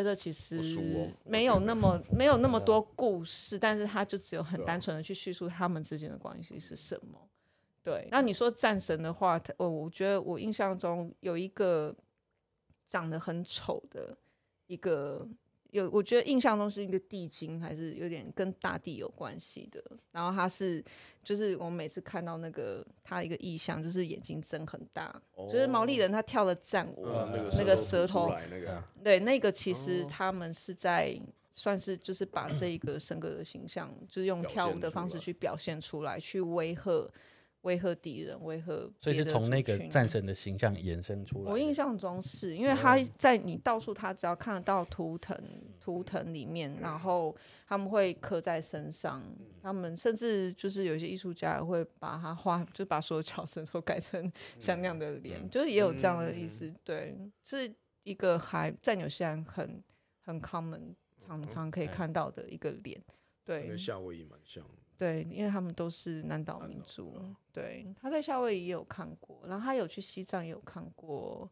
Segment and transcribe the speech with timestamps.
[0.00, 7.28] 觉得其实哦没有那么没有那么多故事，但是他就只有很单纯的去叙述他们之间的关系是什么。
[7.82, 11.94] 对，那你说战神的话，我我觉得我印象中有一个
[12.88, 14.16] 长得很丑的
[14.66, 15.28] 一个。
[15.72, 19.82] 有，我觉得印象中是一个地精，还是有点跟大地有关系的。
[20.12, 20.84] 然后他是，
[21.22, 31.18] 就是我们每次看到那个他一个意象，就是眼睛睁很大，哦、就是毛利人他跳的战舞，嗯、那个舌头，那个、对，那个其实他们是在
[31.52, 37.10] 算是就是把这一个神格的形象，就是用跳舞的方式去表现出来，去威吓。
[37.62, 38.66] 威吓敌人，威吓，
[38.98, 41.50] 所以是从那个战神的形象延伸出来。
[41.50, 45.38] 我印象中是因为他在你到处，他只要看得到图腾，
[45.78, 49.22] 图腾里面，然后他们会刻在身上。
[49.62, 56.74] 他们甚至就是有些艺术家会把它画，就把所有角色都改成像那样的脸，就是也有这样的意思。
[56.82, 57.70] 对，是
[58.04, 59.82] 一个还在纽西兰很
[60.22, 60.94] 很 common，
[61.26, 62.98] 常常可以看到的一个脸。
[63.44, 64.64] 对，跟夏威夷蛮像。
[64.96, 67.14] 对，因为他们都是南岛民族。
[67.52, 71.50] 对，他在夏威夷也有看过，然后他有去西藏也有看过。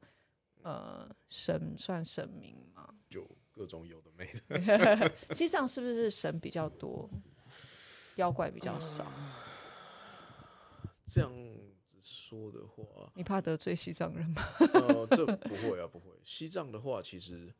[0.62, 2.92] 呃，神算神明吗？
[3.08, 5.12] 就各种有的没的。
[5.32, 7.08] 西藏是不是神比较多，
[8.16, 9.04] 妖怪比较少？
[9.04, 11.32] 呃、这样
[11.84, 14.42] 子说的话，你怕得罪西藏人吗？
[14.74, 16.10] 呃，这不会啊，不会。
[16.24, 17.54] 西藏的话，其实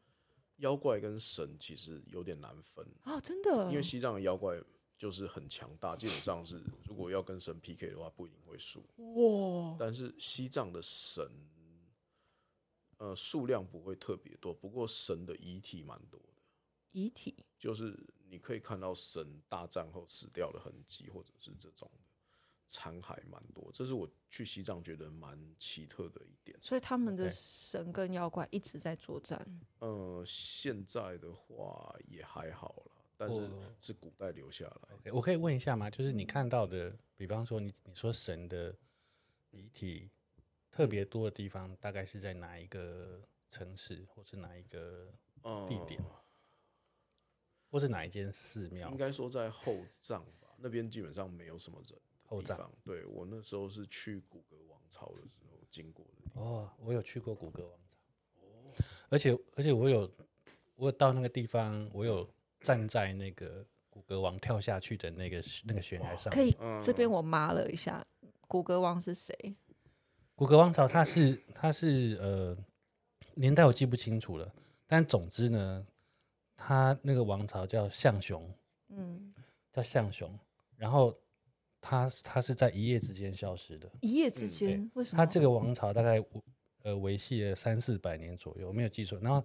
[0.57, 4.61] 妖怪跟神其实有点难分哦，真的，因为西藏的妖怪。
[4.99, 8.85] 就是很强大，基本上是 如果要跟神 PK 的话，不一定会输。
[8.97, 9.77] 哇！
[9.79, 11.31] 但是西藏的神，
[12.99, 16.43] 呃，数量不会特别多，不过神的遗体蛮多的。
[16.91, 17.97] 遗体就是
[18.29, 21.89] 你可以看到神大战后死掉的痕迹，或者是这种
[22.67, 23.71] 残骸蛮多。
[23.73, 26.59] 这是我去西藏觉得蛮奇特的一点。
[26.61, 29.47] 所以他们的神跟妖怪一直在作战。
[29.79, 32.98] 呃，现在的话也还好了。
[33.19, 34.97] 但是是古代留下来。
[34.97, 35.91] Okay, 我可以问一下吗？
[35.91, 38.73] 就是你看到的，比方说你你说神的
[39.51, 40.09] 遗体
[40.71, 45.13] 特别多的地方，大概是在哪一个城市，或是哪一个
[45.69, 46.07] 地点，嗯、
[47.69, 48.89] 或是哪一间寺庙？
[48.91, 51.99] 应该说在后藏吧，那边基本上没有什么人。
[52.23, 56.41] 后藏，对，我那时候是去古格王朝的时候经过的。
[56.41, 58.43] 哦，我有去过古格王朝。
[58.43, 58.73] 哦，
[59.09, 60.09] 而且而且我有
[60.77, 62.31] 我有到那个地方，我有。
[62.61, 68.05] 站在那个古格王跳下去的那个那个悬崖上，可以这边我麻了一下，
[68.47, 69.57] 古格王是谁？
[70.35, 72.57] 古格王朝他是他是呃
[73.35, 74.53] 年代我记不清楚了，
[74.87, 75.87] 但总之呢，
[76.57, 78.53] 他那个王朝叫象雄，
[78.89, 79.33] 嗯，
[79.73, 80.39] 叫象雄，
[80.77, 81.17] 然后
[81.81, 85.17] 他他是在一夜之间消失的，一夜之间、嗯、为什么？
[85.17, 86.23] 他这个王朝大概
[86.83, 89.45] 呃维系了三四百年左右，我没有记错，然后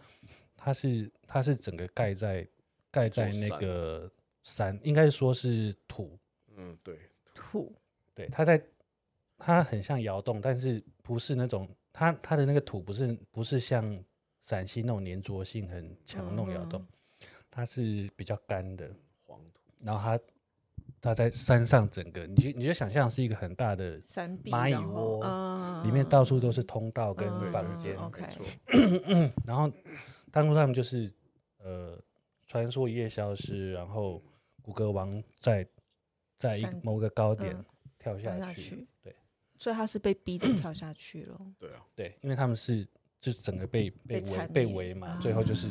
[0.56, 2.48] 他是他是整个盖在。
[2.94, 4.10] 盖在那个
[4.44, 6.16] 山，应该说是土。
[6.56, 7.00] 嗯，对，
[7.34, 7.76] 土。
[8.14, 8.64] 对，它在，
[9.40, 14.00] 它很像窑洞，但是不是那种，它它的那个土不是不是像
[14.44, 16.86] 陕西那种粘着性很强那种窑洞，
[17.50, 18.88] 它是比较干的
[19.26, 19.60] 黄土。
[19.80, 20.24] 然后它
[21.02, 25.20] 它在山上，整个你就你就想象是一个很大的蚂蚁窝，
[25.84, 27.98] 里面到处都是通道跟房间。
[27.98, 28.22] OK。
[29.48, 29.72] 然后
[30.32, 31.12] 当初他们就是
[31.58, 32.00] 呃。
[32.54, 34.22] 传说一夜消失，然后
[34.62, 35.68] 谷歌王在
[36.38, 37.66] 在一某个高点
[37.98, 39.16] 跳下去，下去对，
[39.58, 41.42] 所以他是被逼着跳下去了。
[41.58, 42.88] 对啊，对，因为他们是
[43.20, 45.68] 就整个被被围被围嘛，最后就是，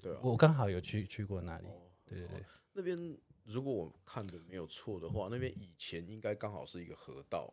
[0.00, 1.66] 对，我刚好有去去过那里，
[2.06, 2.96] 对对对，那边
[3.44, 7.52] 如果我看的没有错的话，那边以前应该刚好是一个河道。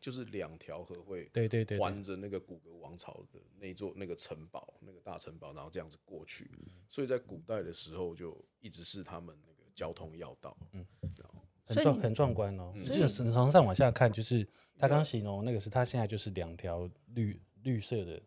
[0.00, 6.50] 就是两条河会对对对环着那个古格王朝的那座那个城堡，那个大城堡，然后这样子过去，
[6.90, 10.84] 所以在古代的时候就一直是他们那个交通要道，嗯，
[11.64, 12.72] 很壮很壮观哦。
[12.84, 14.46] 这个从上往下看，就是
[14.76, 18.20] 他刚形容那个是他现在就是两条绿绿色的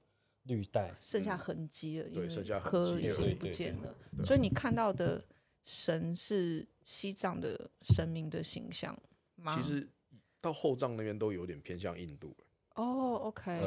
[0.44, 3.96] 绿带，剩下痕迹了，对，剩下河已经不见了。
[4.26, 5.24] 所以你看到的
[5.64, 8.98] 神是西藏的神明的形象
[9.36, 9.56] 吗？
[9.56, 9.88] 其实。
[10.46, 12.32] 到后藏那边都有点偏向印度
[12.76, 13.60] 哦，OK，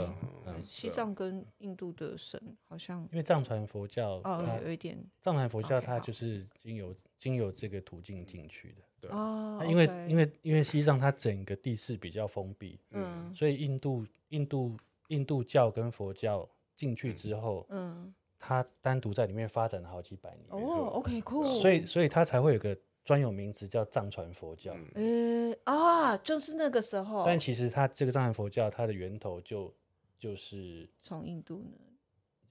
[0.65, 9.11] 西藏跟印度的神好像，因为藏传佛教哦，有一点藏传佛教它就是经由经由这个途径进去的，对。
[9.11, 14.77] 哦，因为因为因为西藏它整个地势比较封闭，嗯，所以印度印度
[15.09, 22.79] 印度教跟佛教进去之后，嗯，它单独在里面发展了好几百年，哦，OK，cool，，所以所以它才会有个。
[23.09, 27.25] 专有名词叫藏传佛教，呃啊，就是那个时候。
[27.25, 29.75] 但其实它这个藏传佛教，它的源头就
[30.19, 31.79] 就是从印度呢，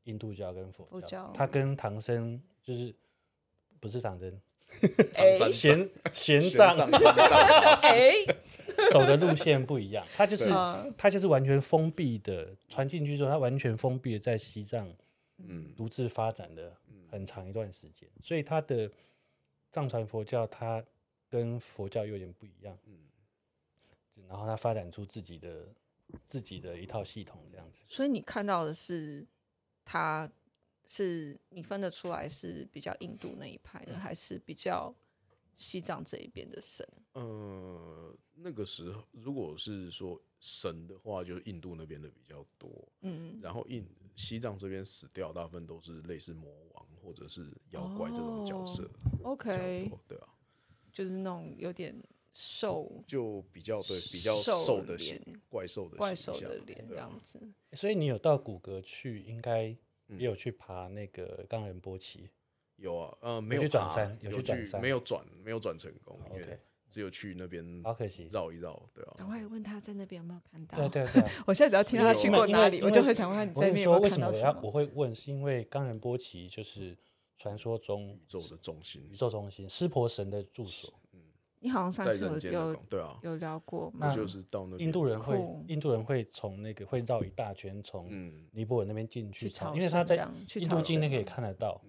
[0.05, 1.31] 印度教跟佛教，佛教。
[1.35, 2.91] 他跟唐僧就是
[3.79, 4.31] 不是唐僧，
[5.53, 6.89] 玄玄奘。
[7.83, 8.15] 哎，
[8.91, 10.49] 走的路线不一样，他就是
[10.97, 14.91] 他就是完全封闭的，传进去之后，他完全封闭的在西藏，
[15.37, 16.75] 嗯，独自发展的
[17.11, 18.91] 很长一段时间，所以他的
[19.71, 20.83] 藏传佛教，它
[21.29, 22.97] 跟佛教有点不一样，嗯，
[24.27, 25.67] 然后它发展出自己的
[26.25, 29.25] 自己的一套系统这样子，所以你看到的是，
[29.83, 30.31] 它
[30.85, 34.93] 是你分得出来是比较印度那一派的，还是比较
[35.55, 36.87] 西藏这一边的神？
[37.13, 43.85] 呃，那个时候如果是说神的话，就是印度那边的比较多，嗯，然后印
[44.15, 46.76] 西藏这边死掉大部分都是类似魔王
[47.07, 48.83] 或者是妖怪这种角色。
[49.23, 50.27] 哦，OK，对啊，
[50.91, 51.95] 就是那种有点。
[52.39, 55.19] 瘦就比较对比较瘦的脸，
[55.49, 57.41] 怪兽的怪兽的脸这样子。
[57.73, 59.75] 所以你有到骨骼去，应该
[60.05, 62.29] 也有去爬那个冈仁波齐。
[62.75, 69.13] 有啊，呃，没有去转山，有去转山，没有转，没有转成功，因为只有去那边，好可惜，绕一绕，对啊。
[69.17, 70.77] 赶快问他在那边有没有看到？
[70.87, 74.29] 对对对， 我现在只要听到他去过哪里，我就很想问他你在那边有没有看到。
[74.29, 75.13] 为什么我会问？
[75.13, 76.97] 是因为冈仁波齐就是
[77.37, 80.93] 传说中宇宙的中心，宇宙中心，湿婆神的住所。
[81.13, 81.21] 嗯
[81.59, 88.07] 你好像上次有有对啊有聊过，那就是到那印度人会印度人会从那个会绕一大圈从
[88.51, 90.15] 尼泊尔那边进去，因为他在
[90.55, 91.81] 印度境内可以看得到。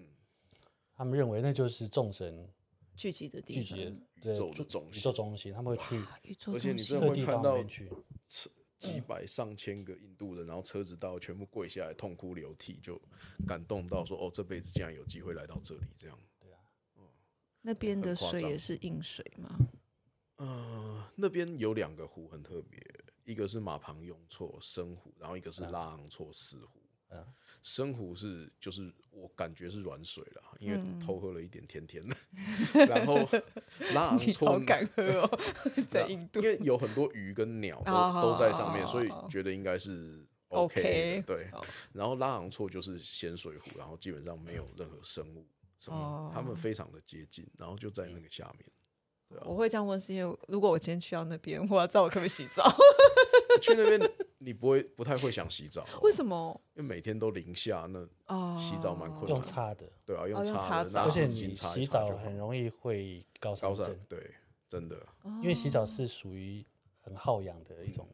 [0.97, 2.49] 他们认为那就是众神
[2.99, 6.05] 聚集的地聚集的宇宙中心，他们会去，
[6.53, 7.63] 而且你真的会看到
[8.27, 13.01] 车几百上千个印度人，然后车子到全部跪下来痛哭流涕，就
[13.47, 16.19] 感动到说哦，这辈子竟然有机会来到这里，这样。
[17.61, 19.57] 那边的水也是硬水吗？
[20.37, 22.81] 呃，那边有两个湖很特别，
[23.25, 26.81] 一个是马旁雍措深湖，然后一个是拉昂措死湖。
[27.11, 27.25] 嗯，
[27.69, 32.17] 深湖是就是我感觉是软水了，因为偷喝了一点甜甜的。
[32.73, 33.15] 嗯、 然后
[33.93, 35.41] 拉昂错好敢喝哦，
[35.87, 41.51] 在印度，因为有很多鱼跟鸟都都在上面，所以觉得应该是 OK, 对。
[41.93, 45.47] 然后拉昂错就是咸水湖，然后基本上没有任何生物。
[45.89, 48.67] 哦，他们非常的接近，然后就在那个下面。
[49.45, 52.65] 我会这样问，是因为如果我今天去到那边，我要知道我可不可以洗澡。
[53.61, 54.01] 去那边
[54.39, 56.61] 你不会不太会想洗澡，为什么？
[56.75, 59.31] 因为每天都零下，那洗澡蛮困难。
[59.31, 63.99] 用擦的，对啊，用擦的，而且你洗澡很容易会高山症。
[64.09, 64.35] 对，
[64.69, 66.65] 真的，因为洗澡是属于
[67.01, 68.09] 很耗氧的一种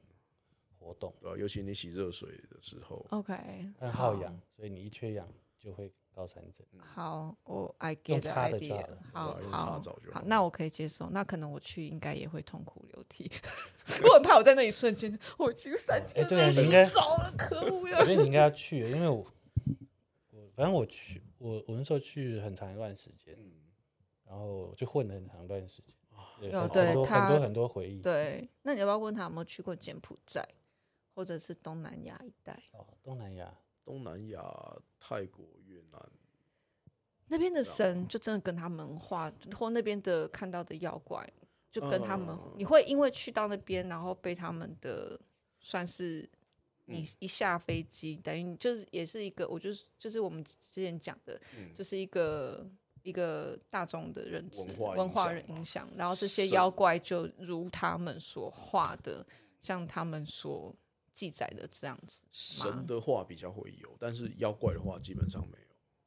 [0.79, 3.35] 活动，对啊，尤其你洗热水的时候，OK，
[3.79, 5.29] 很耗氧，所以你一缺氧
[5.59, 5.93] 就会。
[6.15, 6.65] 高山症。
[6.79, 8.87] 好，我 I get the idea。
[9.13, 9.81] 好好
[10.13, 11.11] 好，那我可以接受。
[11.11, 13.31] 那可能我去应该也会痛哭流涕。
[14.05, 17.99] 我很怕我在那一瞬间，我已经三天没洗澡了，可恶呀！
[17.99, 19.27] 我觉得你应该要去，因为我
[20.31, 23.37] 我反正我去，我我那时候去很长一段时间，
[24.25, 25.93] 然后就混了很长一段时间。
[26.41, 28.01] 有对很多很多回忆。
[28.01, 30.47] 对，那你要不要问他有没有去过柬埔寨，
[31.15, 32.53] 或者是东南亚一带？
[32.73, 33.53] 哦，东南亚。
[33.87, 34.41] 东南亚、
[34.99, 35.45] 泰国、
[37.29, 41.29] 那边的神，就真的跟他们画，或那边的看到的妖怪，
[41.71, 42.29] 就跟他们。
[42.29, 45.19] 呃、你会因为去到那边，然后被他们的
[45.61, 46.29] 算是
[46.85, 52.67] 你一下飞机，嗯、等于就是也是一个，我就是就是我们之前讲的，嗯、就是一个
[53.03, 59.27] 一个大众的认知文化人影响，然后这些妖怪就如他们所画的，
[59.61, 60.75] 像他们所。
[61.15, 65.64] 记载的这样子，神的话比较会有，但是妖怪的话基本上没有。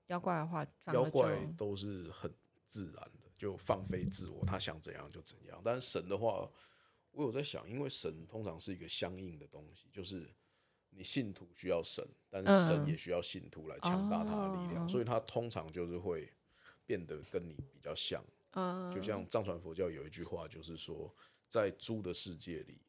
[0.08, 2.34] 妖怪的话，妖怪都是很
[2.68, 5.62] 自然的，就放飞自我，他想怎样就怎样。
[5.64, 6.50] 但是神的话，
[7.12, 10.30] 我有在想，因为神通常是一个相应的东西，就是
[10.90, 16.32] 你信徒需要神，但是神也需要信徒来强大他的力量，嗯、所以他通常就是会
[16.86, 18.24] 变得跟你比较像。
[18.52, 21.14] 嗯、就像藏传佛教有一句话，就是说，
[21.48, 22.82] 在猪的世界里。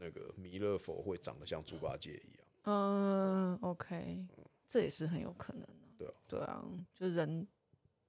[0.00, 4.24] 那个弥勒佛会长得像猪八戒一样，嗯，OK，
[4.68, 5.87] 这也是很有可能的。
[5.98, 6.64] 对啊，对啊，
[6.94, 7.46] 就人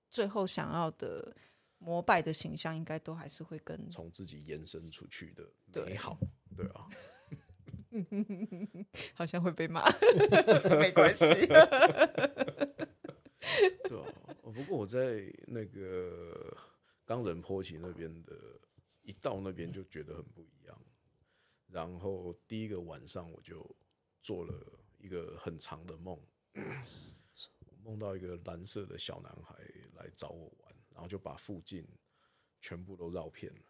[0.10, 1.36] 最后想要的
[1.80, 5.50] 膜拜的形象，应该都还是会跟从自己延伸出去的
[5.86, 6.18] 美好。
[6.56, 6.88] 对，对啊，
[9.16, 9.84] 好像会被骂，
[10.80, 11.26] 没关系。
[13.88, 14.06] 对啊，
[14.44, 16.56] 不过我在那个
[17.06, 18.36] 冈仁波齐那边的，
[19.02, 20.78] 一到那边就觉得很不一样。
[21.68, 23.76] 然后第一个晚上我就
[24.22, 24.54] 做了
[24.98, 26.20] 一个很长的梦，
[27.90, 29.56] 梦到一个蓝色的小男孩
[29.96, 31.84] 来找我玩，然后就把附近
[32.62, 33.62] 全部都绕遍了，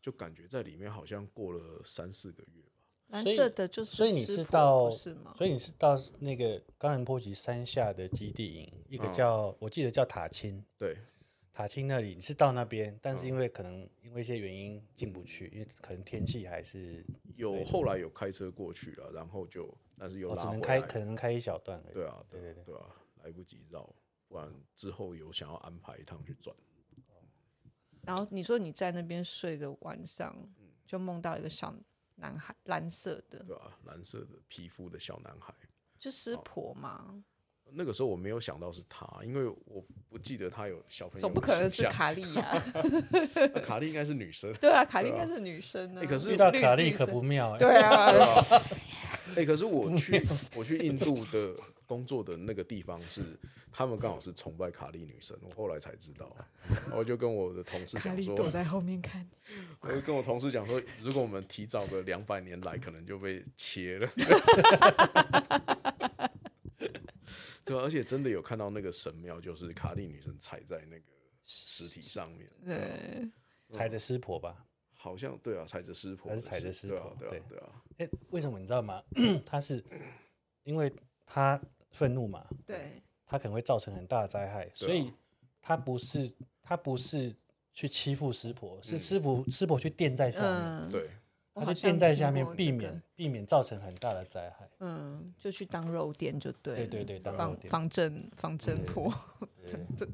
[0.00, 2.70] 就感觉在里面好像过了三四个月吧。
[3.08, 5.34] 蓝色的就是，所以你是到是吗？
[5.36, 10.96] 所以你是到那个冈仁波齐山下的基地营，一个叫、哦、我记得叫塔青，对，
[11.52, 23.88] 塔青那里你是到那边，但是因为可能因为一些原因进不去，因为可能天气还是有后来有开车过去了，然后就但是又、哦、只能开可能开一小段，对啊，对对对，对啊，来不及绕，
[24.28, 26.54] 不然之后有想要安排一趟去转。
[28.02, 30.34] 然后你说你在那边睡的晚上，
[30.86, 31.74] 就梦到一个小
[32.16, 35.54] 男孩，蓝色的，对啊，蓝色的皮肤的小男孩，
[35.98, 37.22] 就师婆吗？
[37.70, 42.62] 那个时候我没有想到是他，因为我不记得他有小朋友，总不可能是卡莉呀、啊？
[43.62, 46.06] 卡莉应该是女生，对啊，卡莉应该是女生呢、啊。
[46.08, 48.10] 可是遇到卡莉可不妙哎，对啊。
[48.10, 48.44] 对啊
[49.36, 51.54] 哎、 欸，可是我去 我去印度的
[51.88, 53.22] 工作的那个地方是，
[53.72, 56.36] 他们刚好是崇拜卡莉女神，我后来才知道，
[56.94, 59.26] 我就跟我的同事讲说，躲在后面看，
[59.80, 64.08] 我就跟我同事讲说，如果我们提早个两百年来，可能就被切了，
[67.64, 67.80] 对、啊？
[67.82, 71.02] 而且真的有看到那个神庙，就是卡莉女神踩在那个
[71.44, 73.26] 尸体上面，对，
[73.70, 74.66] 踩着湿婆吧。
[75.00, 77.16] 好像对啊，踩着湿婆，还是踩着湿婆？
[77.20, 77.82] 对啊，对啊。
[77.98, 79.00] 哎、欸，为什么你知道吗？
[79.46, 79.82] 他是
[80.64, 80.92] 因为
[81.24, 81.58] 他
[81.90, 85.12] 愤怒嘛，对，他可能会造成很大的灾害，啊，所以
[85.60, 86.30] 他不是
[86.62, 87.34] 他不是
[87.72, 91.10] 去欺负师婆，嗯，是师傅师婆去垫在下面，对，
[91.54, 94.68] 嗯，他就垫在下面，避免避免造成很大的灾害。
[94.80, 99.12] 嗯，就去当肉垫就对，对对对，当防防震防震婆。
[99.62, 100.08] 对，对，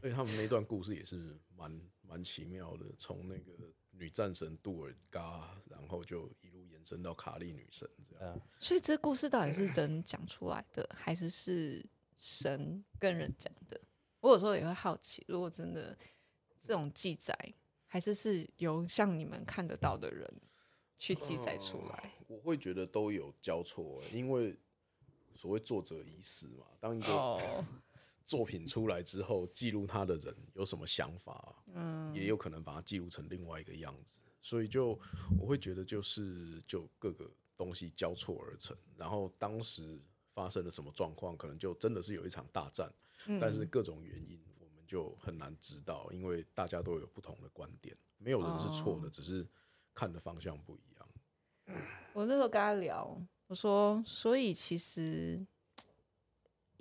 [0.00, 1.80] 所以 他们那段故事也是蛮。
[2.04, 3.52] 蛮奇妙的，从那个
[3.92, 8.40] 女战神杜尔嘎，然后就一路延伸到卡利女神这样。
[8.58, 11.84] 所以这故事到底是人讲出来的，还是是
[12.16, 13.80] 神跟人讲的？
[14.20, 15.96] 我有时候也会好奇，如果真的
[16.60, 17.36] 这种记载，
[17.86, 20.28] 还是是由像你们看得到的人
[20.98, 22.12] 去记载出来？
[22.28, 24.56] 呃，我会觉得都有交错，因为
[25.34, 27.12] 所谓作者已死嘛，当一个。
[27.12, 27.64] 哦
[28.24, 34.98] 作品出来之后，记录他的人有什么想法，嗯，也有可能把它记录成另外一个样子，所以就
[35.38, 42.92] 我会觉得就是就各个东西交错而成，然后当时发生了什么状况，可能就真的是有一场大战，
[43.26, 49.46] 嗯，但是各种原因我们就很难知道，因为大家都有不同的观点，没有人是错的，哦，只是
[49.92, 51.78] 看的方向不一样。
[52.12, 55.46] 我那时候跟他聊，我说，所以其实。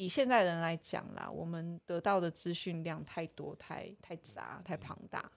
[0.01, 5.31] 以现代人来讲啦，我们得到的资讯量太多、太太杂、太庞大，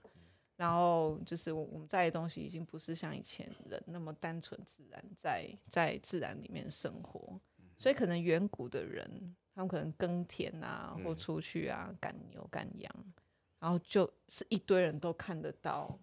[0.55, 7.39] 然后就是我我们在的东西已经不是像以前人那么单纯自然，在在自然里面生活，
[7.77, 12.91] 所以可能远古的人，他们可能耕田啊，或出去啊赶牛赶羊，
[13.59, 15.99] 然后就是一堆人都看得到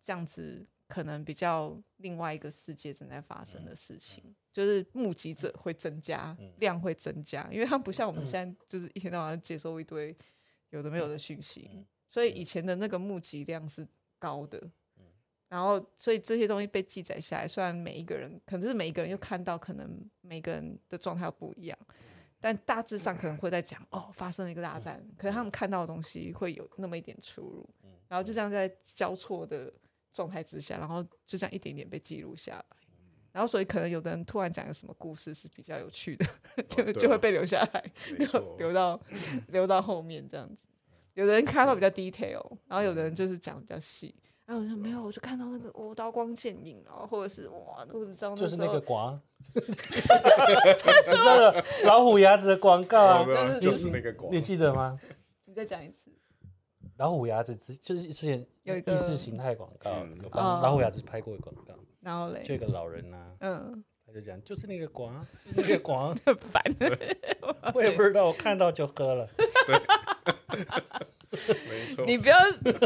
[0.00, 0.64] 这样子。
[0.90, 10.14] 可能比较另外一个世界正在发生的事情，嗯、就是目击者会增加，嗯、量会增加，因为它不像我们现在就是一天到晚接收一堆
[10.70, 13.86] 有的没有的讯息，嗯、所以以前的那个目击量是
[14.18, 14.58] 高的，
[14.98, 15.04] 嗯、
[15.48, 19.88] 然后所以这些东西被记载下来，虽然每一个人可能是每一个人又看到，可能
[20.20, 21.78] 每个人的状态不一样，
[22.40, 27.68] 但大致上可能会在讲哦，发生了一个大战，可是他们看到的东西会有那么一点出入，
[28.08, 29.72] 然后就这样在交错的。
[30.12, 32.64] 状态之下，然后就这样一点点被记录下来，
[33.32, 36.26] 然后所以可能有的人突然讲个什么故事是比较有趣的，
[36.56, 39.00] 哦、就、啊、就会被留下来，留留到
[39.48, 40.56] 留到后面这样子。
[41.14, 44.14] 有的人看到比较 detail，然后有的人就是讲比较细。
[44.46, 49.20] 然后我说没有，我就看到那个哦刀光剑影然后，或者是哇，我只知道就是那个广，
[49.54, 54.98] 你知道老虎牙子的广告啊，就是那个瓜，你记得吗？
[55.44, 56.10] 你再讲一次。
[57.00, 59.90] 老虎牙子之就是之前有一个意识形态广告，
[60.22, 65.26] 有帮老虎牙子拍过一广告，然后嘞，就一个老人呐、啊，嗯，他就讲就是那个广，
[65.56, 66.62] 那个广 很烦，
[67.74, 69.26] 我也不知道，我看到就喝了。
[71.30, 72.36] 没错，你不要，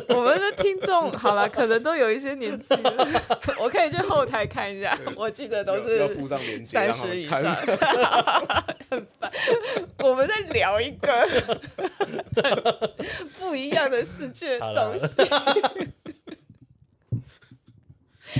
[0.08, 3.22] 我们的听众好了，可能都有一些年纪了，
[3.58, 6.06] 我可以去后台看一下，我记得都是
[6.64, 7.40] 三十以上，
[8.90, 9.32] 很烦。
[10.00, 11.60] 我们在聊一个
[13.38, 15.22] 不一样的世界东西，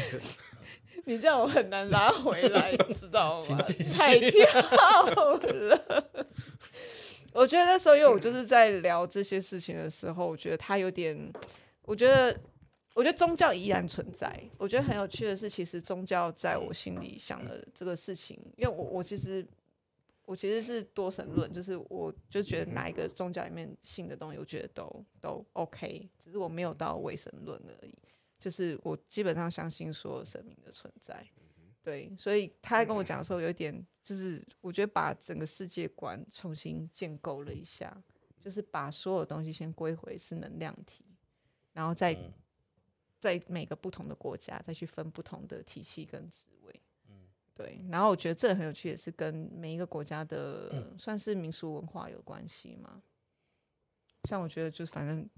[1.07, 3.59] 你这样我很难拉回来，你知道吗？
[3.97, 4.45] 太跳
[5.05, 6.05] 了。
[7.35, 11.33] 我觉得那时候，因为我就是在聊这些事情的时候，我觉得他有点，
[11.83, 12.39] 我觉得，
[12.95, 14.41] 我觉得宗教依然存在。
[14.57, 19.45] 我觉得很有趣的是，其实宗教在我心里想的这个事情，因为我我其实
[20.25, 27.93] 我其实是多神论，就是我就觉得哪一个宗教里面信的东西，我觉得都都 OK，只是我没有到唯神论而已。
[28.39, 31.27] 就是我基本上相信所有神明的存在。
[31.85, 37.95] 对，所以他在跟我讲的时候，有一点就是我觉得把整个世界观重新建构了一下，
[38.41, 41.05] 就是把所有东西先归回是能量体，
[41.75, 42.17] 然后再
[43.21, 46.81] 在每个不同的国家再去分不同的体系跟职位。
[47.55, 53.03] 对，然后我觉得这很有趣，也是跟每一个国家的算是民俗文化有关系嘛。
[54.25, 55.29] 像我觉得就是反正。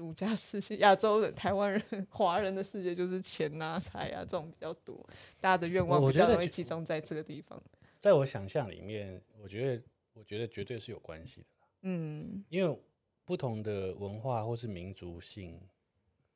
[0.00, 5.06] 儒家世界、亚洲人、台湾人、华人的世界就是钱啊、财啊这种比较多，
[5.38, 7.62] 大家的愿望比较容易集中在这个地方。
[7.98, 9.82] 在我想象里面，我觉得，
[10.14, 11.46] 我觉得绝对是有关系的。
[11.82, 12.80] 嗯，因为
[13.26, 15.60] 不同的文化或是民族性、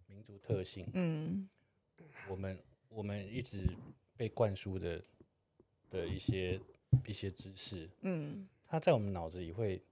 [0.06, 1.48] 民族特性，嗯，
[2.28, 2.58] 我们
[2.90, 3.66] 我们一直
[4.14, 5.02] 被灌输的
[5.88, 6.60] 的一些
[7.06, 9.82] 一些知识，嗯，它在我们脑子里会。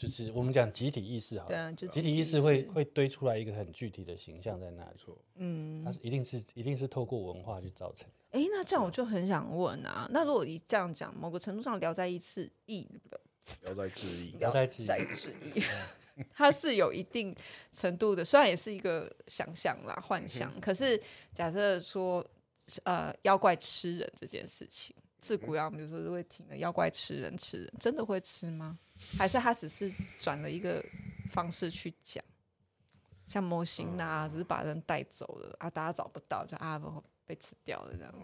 [0.00, 4.98] 就是我们讲集体意识好，对啊，就集体意识会会堆出来一个很具体的形象在那里，
[5.34, 8.14] 嗯，它是一定是一定是透过文化去造成的。
[8.30, 12.88] 哎、欸，那这样我就很想问啊，那如果你这样讲，某个程度上聊在一次，意
[13.60, 14.82] 聊在质疑，聊在质
[15.54, 15.62] 疑
[16.32, 17.36] 它是有一定
[17.74, 20.98] 程度的，虽然也是一个想象啦、幻想，可是
[21.34, 22.26] 假设说，
[22.84, 28.78] 呃，妖怪吃人这件事情，自古要我们就是会听的，妖怪吃人吃人，真的会吃吗？
[29.18, 30.84] 还是他只是转了一个
[31.30, 32.24] 方式去讲，
[33.26, 36.80] 像模型呐、啊，只是把人带走了啊，大家找不到，就啊
[37.24, 38.12] 被吃掉了这样。
[38.16, 38.22] 嗯，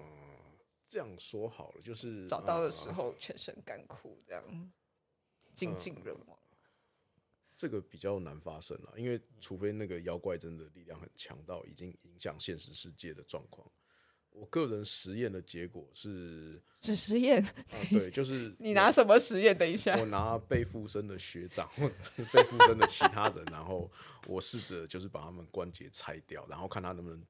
[0.87, 4.43] 这样说好了，就是找到的时候全身干枯，这样
[5.55, 6.39] 精尽人亡。
[7.55, 13.67] 这个比较难发生了，因为除非那个妖怪真的力量很强到已经影响现实世界的状况。
[14.39, 17.55] 我个人实验的结果是，只实验、啊，
[17.91, 19.57] 对，就是你拿什么实验？
[19.57, 23.91] 等一下，我拿被附身的学长，或者是被附身的其他人，然后
[24.27, 27.25] 我试着就是把他们关节拆掉，然后看他能不能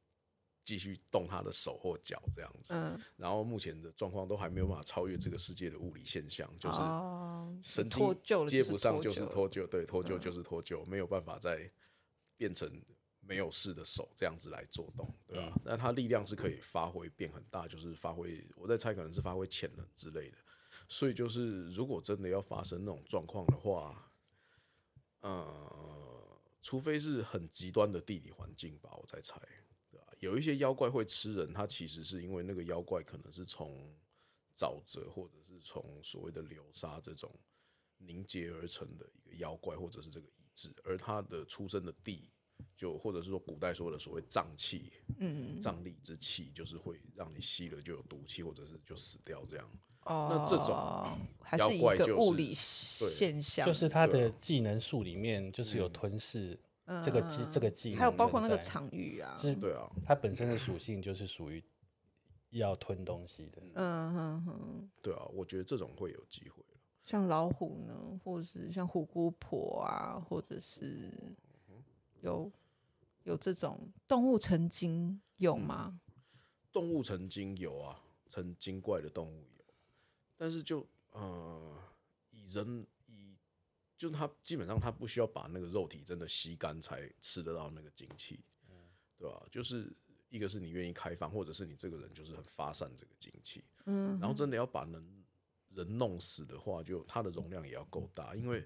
[0.65, 2.75] 继续动他的手或脚这样子。
[2.75, 6.79] 嗯，然后目前的状况都还没有办法超越这个世界的物理现象，就是
[7.63, 8.17] 神经
[8.49, 11.71] 接不上就是脱臼，对，脱臼就是脱臼，没有办法再
[12.37, 12.69] 变成。
[13.27, 15.53] 没有事的手这样子来做动，对吧？
[15.65, 20.39] 但他力量是可以发挥变很大，就是发挥，我在猜可能是发挥潜能之类的。
[20.89, 24.11] 所以就是如果真的要发生那种状况的话，
[25.23, 29.41] 呃，除非是很极端的地理环境吧，我在猜，
[29.91, 30.07] 对吧？
[30.21, 33.93] 有一些妖怪会吃人，它其实是因为那个妖怪可能是从
[34.57, 37.35] 沼泽或者是从所谓的流沙这种
[37.99, 42.31] 凝结而成的一个妖怪，或者是这个遗址，而它的出生的地。
[42.77, 49.71] 就或者是说古代说的所谓瘴气，嗯，瘴疠之气，就是会让你吸了就有毒气，或者是就死掉这样。
[50.05, 56.59] 哦，那这种还是一个物理现象，就是它的技能术里面就是有吞噬
[57.03, 61.61] 这个技这个技能，还有包括那个场域啊，是对啊，它本身的属性就是属于
[62.51, 63.61] 要吞东西的。
[63.75, 66.63] 嗯哼哼，对啊，我觉得这种会有机会。
[67.05, 71.13] 像老虎呢，或者是像虎姑婆啊，或者是
[72.27, 72.53] 有。
[73.25, 76.01] 有这种动物成精有吗？
[76.71, 79.65] 动物成精有啊，成精怪的动物有，
[80.37, 81.77] 但是就呃，
[82.31, 83.37] 以人以，
[83.99, 88.39] 就是他基本上他不需要把那个肉体真的吸干才吃得到那个精气，
[89.19, 89.45] 对吧？
[89.51, 89.93] 就是
[90.29, 95.25] 一个是你愿意开放，或者是你这个人就是很发散这个精气，嗯，然后真的要把人
[95.71, 98.65] 人弄死的话，就它的容量也要够大，因为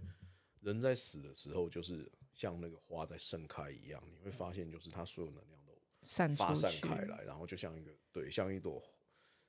[0.61, 2.13] 人在死的时候就是。
[2.41, 8.83] 像那个花在盛开一样，你会发现，就是它所有能量都发散开来，然后就像一个对，像一朵，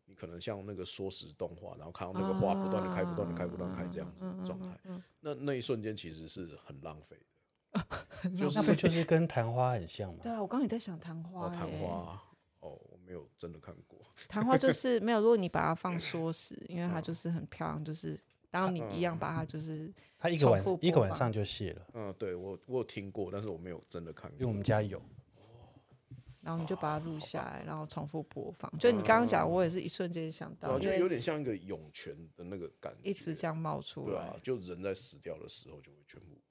[0.03, 4.77] 你可能像那个缩时动画，然后看到那个花不断的开，不断的开，不断开这样子的状态。
[5.21, 7.15] 那那一瞬间其实是很浪费
[7.71, 10.19] 的， 就是那不就是跟昙花很像吗？
[10.23, 11.47] 对啊，我刚刚也在想昙花。
[11.47, 12.21] 昙花
[12.59, 14.05] 哦，我没有真的看过。
[14.27, 18.19] 昙花就是没有，如果你把它放缩时，因为它就是很漂亮，就是。
[18.51, 21.87] 然后你一样把它就是，它一个晚一个晚上就卸了。
[21.93, 24.35] 嗯，对我我有听过，但是我没有真的看过。
[24.35, 25.01] 因为我们家有。
[26.41, 28.71] 然后你就把它录下来，然后重复播放。
[28.79, 34.15] 就你刚刚讲，我也是一瞬间想到，就有点像一个涌泉的那个感觉，一直这样冒出来。
[34.15, 36.41] 对啊，就人在死掉的时候就会全部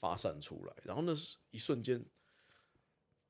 [0.00, 2.04] 发散出来，然后那是一瞬间。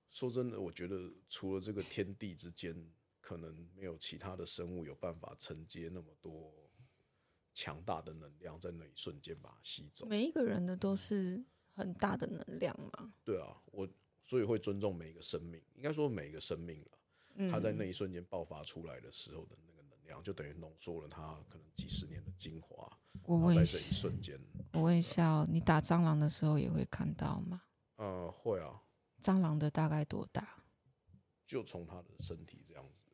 [0.09, 2.73] 说真的，我觉得除了这个天地之间，
[3.21, 6.55] 可能没有其他的生物有办法承接那么多。
[7.55, 10.05] 强大的能量在那一瞬间把它吸走。
[10.07, 13.15] 每一个人的都是很大的能量嘛？
[13.25, 13.89] 对啊，我
[14.23, 17.49] 所以会尊重每一个生命，应该说每一个生命了。
[17.51, 22.91] 他在那一瞬间爆发出来的时候的那个能量，就等于浓缩了他可能几十年的精华。
[23.25, 24.39] 我问在这一瞬间，
[24.73, 27.63] 我问一下哦，你打蟑螂的时候也会看到吗？
[27.97, 28.83] 呃，会啊。
[29.21, 30.65] 蟑螂的大概多大？
[31.47, 33.05] 就从他的身体这样子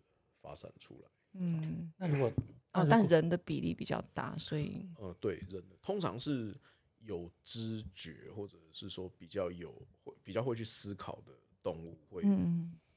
[0.41, 1.09] 发散出来。
[1.33, 2.33] 嗯，那如果
[2.73, 6.57] 啊，但人的比例比较大，所以呃，对，人通常是
[6.99, 9.73] 有知觉，或者是说比较有
[10.05, 12.23] 会比较会去思考的动物，会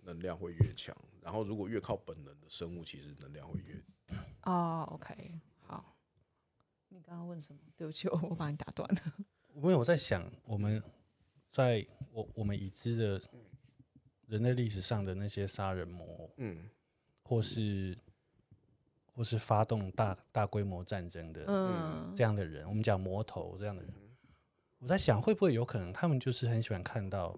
[0.04, 0.96] 能量会越强。
[1.14, 3.84] 嗯、然后如果越靠本能的生物，其实能量会越
[4.44, 4.88] 哦。
[4.92, 5.96] OK，好，
[6.90, 7.60] 你刚刚问什么？
[7.76, 9.14] 对不起，我把你打断了。
[9.56, 10.82] 因为我在想，我们
[11.50, 13.22] 在我我们已知的
[14.28, 16.70] 人类历史上的那些杀人魔，嗯，
[17.24, 17.98] 或是。
[19.14, 22.12] 或是发动大大规模战争的嗯。
[22.16, 23.94] 这样的人，嗯、我们讲魔头这样的人，
[24.80, 27.38] 我在想会不会有可能他们就是很喜欢看到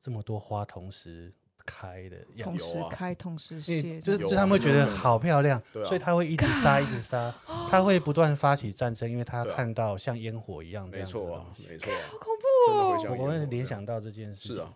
[0.00, 1.32] 这么多花同时
[1.64, 7.34] 开的样子，同时开同时谢，就是就他们会觉得好漂亮，啊、所以他会一直杀一直杀，
[7.70, 13.16] 他会不断发起战争，因为他看到像烟火一样这样子的东西，没错、啊，好恐怖哦！
[13.18, 14.74] 我会联想到这件事，是啊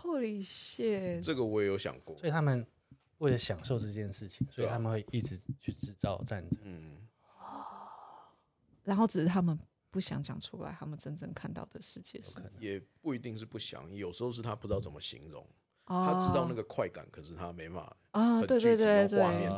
[0.00, 2.66] ，Holy shit，这个我也有想过，所以他们。
[3.18, 6.60] 为了享受这件事情，所以他们会一直去制造战争。
[6.64, 7.08] 嗯，
[8.84, 9.58] 然后只是他们
[9.90, 15.46] 不想讲出来，他们真正看到的世界是，也不一定是不想，有时候是他不知道怎么形容。
[15.86, 19.50] 他知道那个快感，可是他没办法啊，对对对对，画面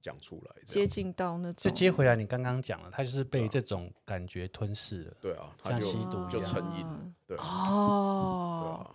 [0.00, 1.70] 讲出来，接近到那种。
[1.70, 5.16] 就接回来，你刚刚讲了，他就是被这种感觉吞噬了。
[5.20, 7.14] 对啊，他就吸毒就成瘾。
[7.26, 8.94] 对哦，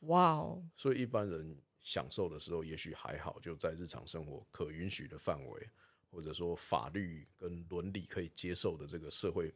[0.00, 1.56] 哇哦，所以一般人。
[1.86, 5.70] 享受的时候也许还好，就在日常生活可允许的范围，
[6.10, 9.54] 或者说法律跟伦理可以接受的这个社会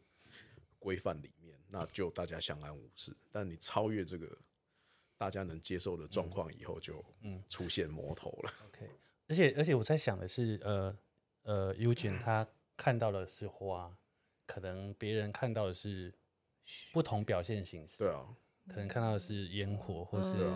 [0.78, 3.12] 规范里面，那就大家相安无事。
[3.32, 4.38] 但你超越这个
[5.18, 8.54] 大家能接受的状况以后，就嗯出现魔头了。
[8.68, 8.88] OK，
[9.26, 10.96] 而且而且我在想的是，呃
[11.42, 13.92] 呃，Eugene 他看到的是花，
[14.46, 16.14] 可能别人看到的是
[16.92, 18.04] 不同表现形式。
[18.04, 18.24] 对啊，
[18.68, 20.48] 可能看到的是烟火，或是、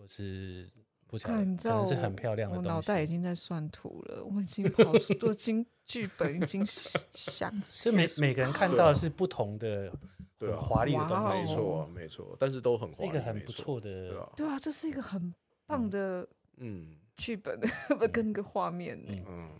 [0.00, 0.68] 或是。
[1.06, 2.68] 不可能是很漂亮的东西。
[2.68, 7.52] 我脑袋已经在算图了，我已经跑出多金 剧本已经想。
[7.66, 9.92] 是每每个人看到的是不同的，
[10.38, 15.34] 对华丽的东西，没错没错，但是都很华丽，一个很不错的，对啊，这是一个很
[15.66, 16.24] 棒的
[16.58, 17.58] 嗯剧本，
[17.98, 19.50] 不跟一个画面嗯，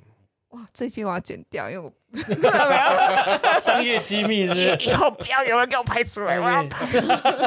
[0.50, 1.92] 哇，这篇我要剪掉，因为我
[3.60, 6.86] 商业机密是 以后不要有人给我拍出来，我要拍。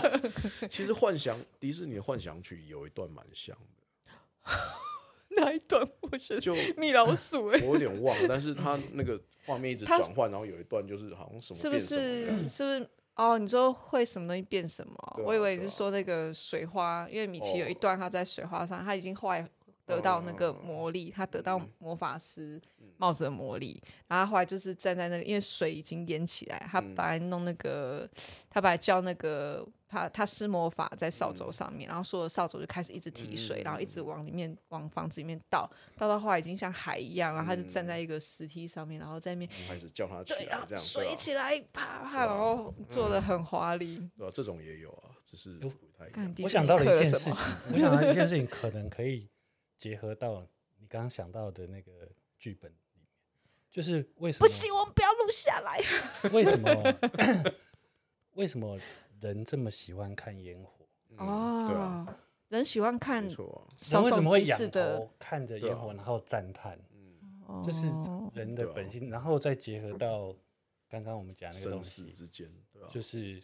[0.69, 4.51] 其实幻想迪士尼的幻想曲有一段蛮像的。
[5.35, 5.85] 哪一段？
[5.99, 13.37] 我是就米老鼠哎，我有点忘了，但是他那个画面一直转换，然后有一段就是好像什么是不是是不是哦？
[13.37, 15.19] 你说会什么东西变什么？
[15.25, 19.45] 我以为你是说那个水花，因为米奇有一段他在水花上，他已经后来
[19.85, 22.61] 得到那个魔力，他得到魔法师
[22.97, 28.09] 帽子的魔力，然后后来就是站在那个，因为水已经淹起来，他本来弄那个，
[28.49, 29.67] 他本来叫那个。
[29.85, 44.09] 他他施魔法在扫帚上面，嗯、然后所有的扫帚就开始一直提水，嗯、然后一直往里面往房子里面倒，倒到后来已经像海一样，然后他就站在一个石梯上面，然后在那边开始叫他起来，这样水起来，啪啪，然后做的很华丽。
[44.17, 46.09] 对啊，这种也有啊，只是不太。
[46.41, 49.29] 我想到了一件事情， 我想到一件事情，可能可以
[49.83, 53.05] 结合到你刚刚想到的那个剧本里面，
[53.69, 54.73] 就是为什么不行？
[54.73, 55.81] 我们不要录下来。
[56.31, 56.71] 为什么？
[58.35, 58.79] 为什么？
[59.19, 60.85] 人这么喜欢看烟火
[61.17, 62.17] 哦，对啊，
[62.47, 66.79] 人喜欢看，人为什么会仰头看着烟火，然后赞叹？
[66.93, 67.87] 嗯，这是
[68.33, 70.33] 人的本性，然后再结合到
[70.87, 72.49] 刚刚我们讲那个东西之间，
[72.89, 73.43] 就是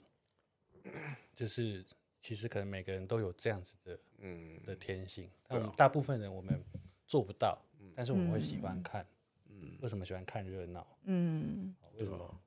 [1.35, 1.83] 就是
[2.19, 6.63] 其实可能每个人都有这样子的嗯的天性，但大部分人我们
[7.07, 7.57] 做不到，
[7.95, 9.05] 但是我们会喜欢看，
[9.49, 10.85] 嗯，为什么喜欢看热闹？
[11.03, 12.41] 嗯，为什么？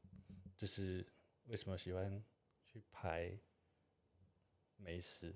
[0.56, 1.04] 就是
[1.46, 2.22] 为什么喜欢？
[2.64, 3.30] 去排
[4.78, 5.30] 美食，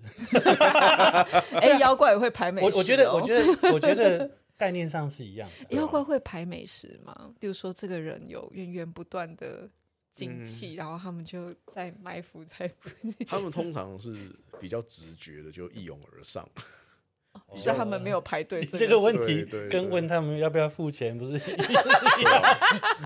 [1.61, 2.67] 哎，妖怪也会排美食。
[2.71, 5.67] 我我觉得，我觉得，我觉得概念上是一样的。
[5.77, 7.31] 妖怪会排美食吗？
[7.39, 9.69] 比如说，这个人有源源不断的
[10.17, 12.69] 精气，然后他们就在埋伏在。
[13.27, 14.15] 他们通常是
[14.59, 16.47] 比较直觉的，就一拥而上。
[17.55, 18.65] 是他们没有排队。
[18.65, 21.39] 这个问题跟问他们要不要付钱不是一
[22.23, 22.41] 样？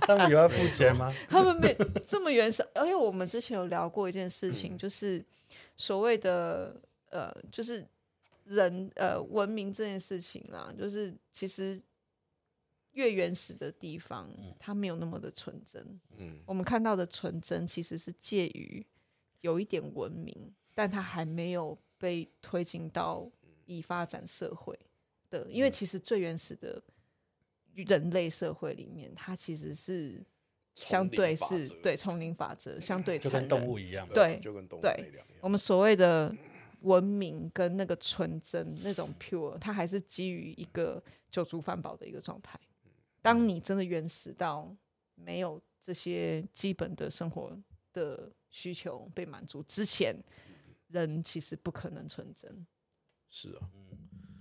[0.07, 1.13] 他们有要付钱吗？
[1.27, 1.75] 他们没
[2.07, 2.65] 这么原始。
[2.73, 5.21] 而且我们之前有聊过一件事情，就是
[5.75, 6.73] 所谓的
[7.09, 7.85] 呃，就是
[8.45, 11.77] 人呃文明这件事情啦，就是其实
[12.93, 15.99] 越原始的地方，它没有那么的纯真。
[16.17, 18.85] 嗯，我们看到的纯真其实是介于
[19.41, 20.35] 有一点文明，
[20.73, 23.29] 但它还没有被推进到。
[23.67, 24.77] 已发展社会
[25.29, 26.81] 的，因为其实最原始的
[27.73, 30.21] 人类社会里面，它其实是
[30.75, 36.35] 相对是对丛林法则，相对就跟动物一样，对，就跟动物对，我们所谓的
[36.81, 42.59] 文明跟那个纯真那种 pure，它还是基于一个酒足饭饱的一个状态。
[43.21, 44.75] 当你真的原始到
[45.15, 47.57] 没有这些基本的生活
[47.93, 50.15] 的需求被满足之前，
[50.87, 52.65] 人其实不可能纯真。
[53.29, 53.69] 是啊，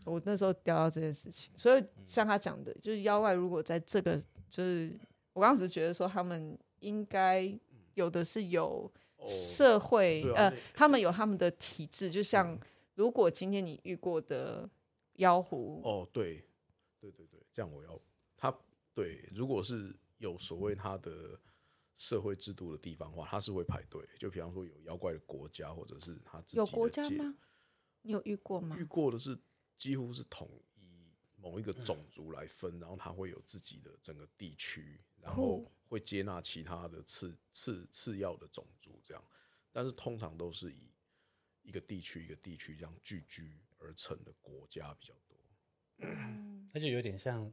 [0.04, 4.98] 我那时候聊到这件事情，所以像他讲的，就是妖怪如果在这个，就是
[5.32, 7.56] 我刚只是觉得说他们应该
[7.94, 8.90] 有的是有
[9.26, 12.58] 社会，哦、呃，他们有他们的体制，就像
[12.94, 14.68] 如果今天你遇过的
[15.14, 16.42] 妖狐，哦，对，
[16.98, 18.00] 对对对，这样我要
[18.36, 18.52] 他
[19.00, 21.40] 对，如果是有所谓他的
[21.96, 27.34] 社会制度的地方的话，他是会排队，就比方说有妖怪的国家，或者是他自己有国家吗？
[28.02, 28.76] 你有遇过吗？
[28.78, 29.38] 遇过的是
[29.78, 39.24] 几乎是统一某一个种族来分，然后它会有自己的整个地区，然后会接纳其他的次次次要的种族这样，
[39.72, 40.92] 但是通常都是以
[41.62, 45.38] 一个地区一个地区这样聚居而成的国家比较多，
[46.74, 47.46] 而且有点像《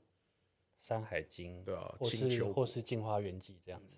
[0.79, 3.97] 山海经》对啊，或是或是《镜花缘记》这样子。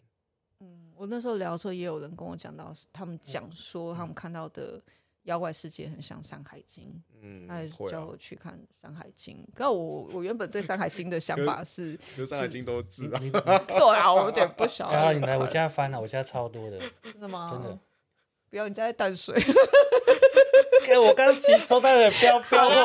[0.59, 4.81] 嗯，我那时候聊的时候，也有人跟我讲到，他们讲说他们看到的。
[5.23, 6.85] 妖怪世界很像《山海经》，
[7.21, 9.45] 嗯，他叫我去看《山海经》。
[9.55, 14.95] 可我我原本对《山海经》的想法是，《山海经》都字啊，对啊，我有点不 晓得。
[14.95, 17.49] 然后你来我家翻了，我家超多的，真的吗？
[17.51, 17.77] 真的。
[18.49, 19.35] 不要，你家在淡水。
[20.89, 22.75] 给我刚骑收到的标标货。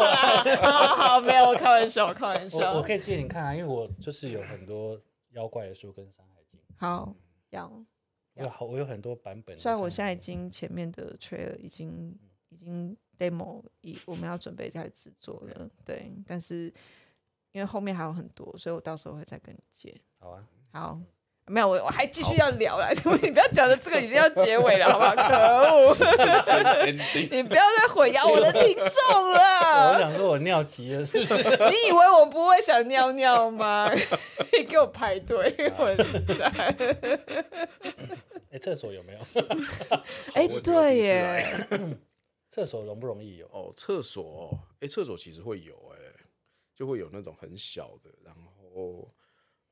[0.61, 2.75] 好好，没有，我开玩笑，开玩笑。
[2.75, 6.61] 我可以借你看啊，因为我就是有很多妖怪的书跟《山海经》。
[6.77, 7.15] 好，
[7.51, 7.73] 要。
[8.35, 9.59] 有好，我有很多版本。
[9.59, 12.17] 虽然我现在已经前面的 trailer 已经。
[12.51, 16.09] 已经 demo 已，我们要准备开始制作了，对。
[16.25, 16.73] 但是
[17.51, 19.93] 因为后面还有很多，所以我到时候会再跟你借。
[20.21, 21.01] 好啊，好，
[21.47, 25.15] 没有我我还继续要聊了，好 你不要讲的这个已经要结尾了，好不好？
[25.29, 25.95] 可恶！
[27.31, 29.93] 你不要再混淆我的听众了。
[29.93, 31.35] 我想说我尿急了，是不是？
[31.35, 33.91] 你以为我不会想尿尿吗？
[34.57, 35.95] 你给我排队，混
[36.39, 36.51] 蛋！
[38.51, 39.19] 哎，厕所有没有？
[40.35, 41.59] 哎，对耶。
[42.51, 43.47] 厕所容不容易有？
[43.49, 46.25] 哦，厕所，哎、欸，厕所其实会有、欸，哎，
[46.75, 49.13] 就会有那种很小的，然后，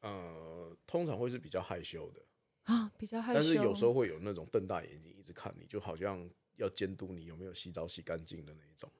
[0.02, 2.20] 呃，通常会是比较害羞的
[2.64, 3.40] 啊，比较害羞。
[3.40, 8.90] 但是有时候会有那种瞪大眼睛一直看你，就好像要监督你有没有洗澡洗干净的那一种，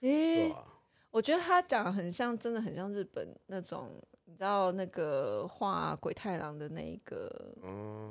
[0.00, 0.74] 诶、欸，对吧？
[1.10, 4.00] 我觉得他讲的很像，真的很像日本那种。
[4.30, 7.50] 你知道那个画鬼太郎的那一个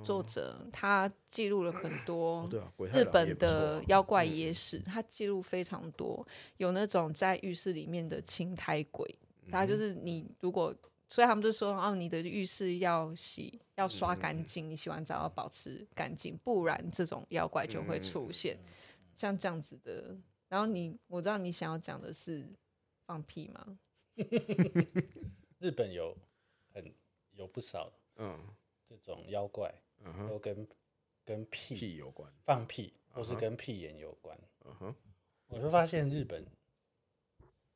[0.03, 2.49] 作者，嗯、他记录了很多
[2.91, 9.07] 日本的妖怪野史，他记录非常多，有那种在浴室里面的青苔鬼，
[9.51, 10.73] 他就是你如果，
[11.10, 18.58] 所以他们就说，哦，你的浴室要洗要刷干净，你洗完澡要保持干净，不然这种妖怪就会出现，
[19.15, 20.15] 像这样子的。
[20.50, 22.48] 然后你，我知道你想要讲的是
[23.06, 23.80] 放屁吗？
[25.60, 26.15] 日本有
[26.74, 26.93] 很
[27.32, 28.39] 有不少，嗯，
[28.86, 30.67] 这种妖怪，嗯，都跟
[31.26, 34.96] 跟屁屁有关，放屁或是跟屁眼有关，嗯哼，
[35.48, 36.46] 我就发现日本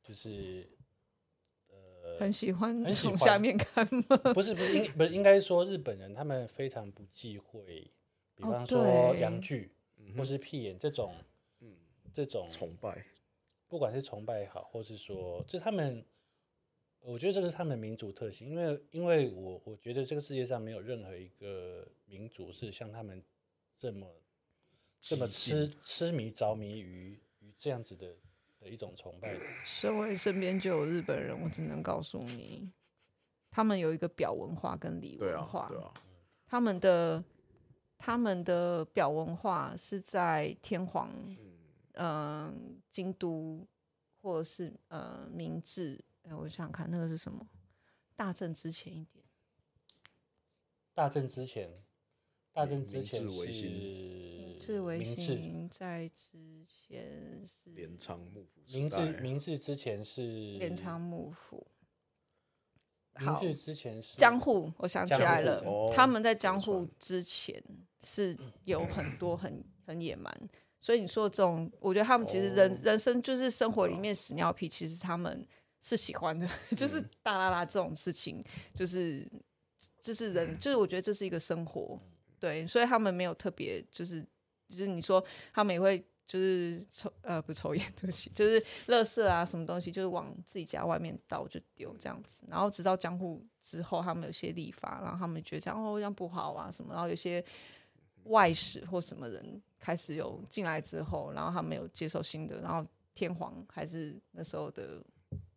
[0.02, 0.68] 就是
[2.02, 4.16] 呃很喜欢从下面看吗？
[4.34, 7.90] 不是不是应不是应该说日本人他们非常不忌讳，
[8.34, 9.70] 比方说阳具
[10.16, 11.14] 或是屁眼这种，
[11.60, 11.74] 嗯，
[12.12, 13.04] 这种崇拜，
[13.68, 16.04] 不管是崇拜也好，或是说就他们。
[17.04, 23.20] 我觉得这个是他们的民族特性，因为因为我我觉得这个世界上没有任何一个民族是像他们
[23.76, 24.06] 这么
[25.00, 28.14] 这么痴痴迷着迷于于这样子的
[28.62, 29.40] 的一种崇拜的。
[29.64, 32.70] 身为身边就有日本人，我只能告诉你，
[33.50, 35.94] 他们有一个表文化跟里文化，对啊，对啊，
[36.46, 37.24] 他们的
[37.98, 41.10] 他们的表文化是在天皇，
[41.94, 42.54] 嗯、呃，
[42.90, 43.66] 京都
[44.20, 46.02] 或者是呃明治。
[46.22, 47.44] 哎，我想想看那个是什么？
[48.14, 49.24] 大正之前一点。
[50.94, 51.72] 大正之前，
[52.52, 53.42] 大正之前是明
[54.66, 55.38] 治维新。
[55.38, 58.60] 明治在之前是镰仓幕府。
[58.72, 61.66] 明治明治之前是镰仓幕府。
[63.18, 65.62] 明治之前是江户，我想起来了，
[65.94, 67.62] 他们在江户之前
[68.00, 70.32] 是有很多很很野蛮，
[70.80, 75.46] 所以你说这种，我觉得他们其实人人生就是生活里面屎尿屁，其实他们。
[75.84, 76.48] 是喜欢的，
[76.78, 78.40] 就是大啦啦这种事情，
[78.72, 79.28] 就是
[79.98, 81.98] 就是人，就是我觉得这是一个生活，
[82.38, 84.24] 对，所以他们没有特别，就是
[84.68, 97.44] 就是你说他们也会就是抽呃不抽烟对不起，就是垃圾啊什么东西，就是往自己家外面倒就丢这样子，然后直到江户之后，他们有些立法，然后他们觉得这样哦这样不好啊什么，然后有些
[98.24, 105.04] 外使或什么人开始有进来之后，然后他们有接受新的，然后天皇还是那时候的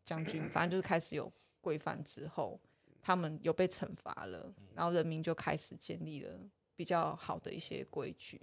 [0.03, 2.59] 将军，反正就是开始有规范之后，
[3.01, 6.37] 他们有被惩罚了，然后人民就开始建立了
[6.75, 8.41] 比较好的一些规矩，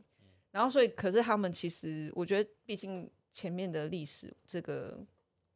[0.52, 5.04] 然后所以可是他们其实我觉得，毕竟前面的历史这个，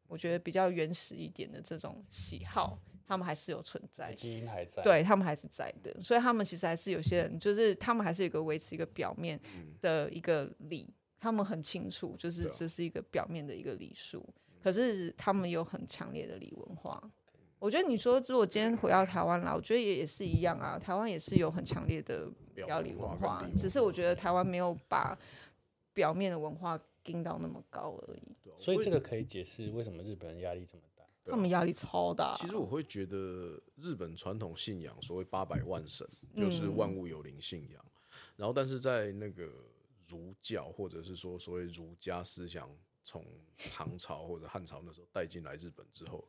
[0.09, 2.79] 我觉得比较原始一点的这种喜好。
[3.09, 9.41] 他们还是有存在，基因还在，对他们还是在的，所以他们其实还是有些人，就是他们还是有一个维持一个表面
[9.81, 14.29] 的一个礼，他们很清楚，就是这是一个表面的一个礼数，
[14.61, 17.01] 可是他们有很强烈的礼文化。
[17.61, 22.29] 我觉得你说如果今天回到台湾来，我觉得也也是一样啊，台湾也是有很强烈的
[22.65, 25.19] 表里文化，只是我觉得台湾没有把
[25.93, 28.23] 表面的文化盯到那么高而已。
[28.59, 31.05] 所以这个可以解释为什么日本人压力这么大。
[31.29, 32.35] 他们压力超大。
[32.37, 37.85] 其实我会觉得日本传统信仰，所谓八百万神，就是万物有灵信仰。
[38.37, 39.51] 然后，但是在那个
[40.07, 42.71] 儒教或者是说所谓儒家思想
[43.03, 43.25] 从
[43.57, 46.25] 唐朝或者汉朝那时候带进来日本之后，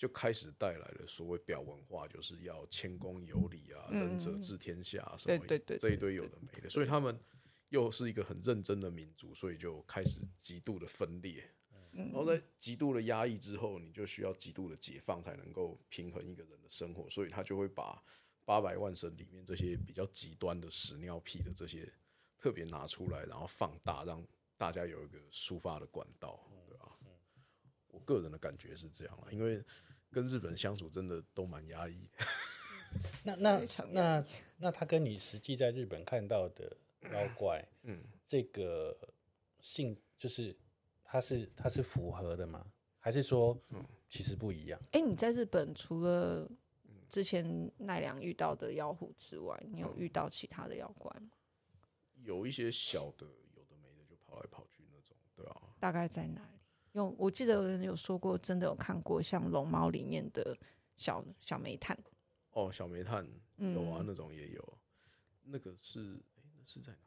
[0.00, 5.46] 就开始带来了所谓表文化，就是要谦恭有礼啊，仁者治天下什么
[5.78, 6.70] 这一堆有的没的。
[6.70, 7.20] 所以他们
[7.68, 11.44] 又是一个很认真的民族，所以就开始极度的分裂。
[11.92, 17.06] 然后在极度的压抑之后，你就需要极度的解放，才能够平衡一个人的生活。
[17.10, 18.02] 所以他就会把
[18.46, 21.86] 八百万神里面这些比较极端的屎尿屁的这些
[22.38, 26.42] 特别拿出来，然后放大，让大家有一个抒发的管道？
[27.92, 29.62] 我个人的感觉是这样了，因为
[30.10, 32.08] 跟日本相处真的都蛮压抑。
[33.24, 34.24] 那那那
[34.56, 36.76] 那他跟你实际在日本看到的
[37.12, 38.96] 妖怪，嗯，这个
[39.60, 40.56] 性就是。
[41.12, 42.64] 他是他是符合的吗？
[43.00, 43.60] 还是说，
[44.08, 44.80] 其实不一样？
[44.92, 46.48] 哎、欸，你在日本除了
[47.08, 51.28] 之前奈良遇到的妖狐之外，你有遇到其他的妖怪吗？
[52.22, 53.26] 有一些小的，
[53.56, 55.56] 有的没的，就跑来跑去那种，对啊。
[55.80, 56.59] 大概在哪里？
[56.92, 60.56] 有，我记得有人有说过，真的有看过像龙猫里面的
[60.96, 61.98] 小小煤炭。
[62.52, 63.26] 哦，小煤炭
[63.56, 64.78] 有啊，那种也有。
[65.42, 67.04] 那个是，哎、欸，那是在哪里？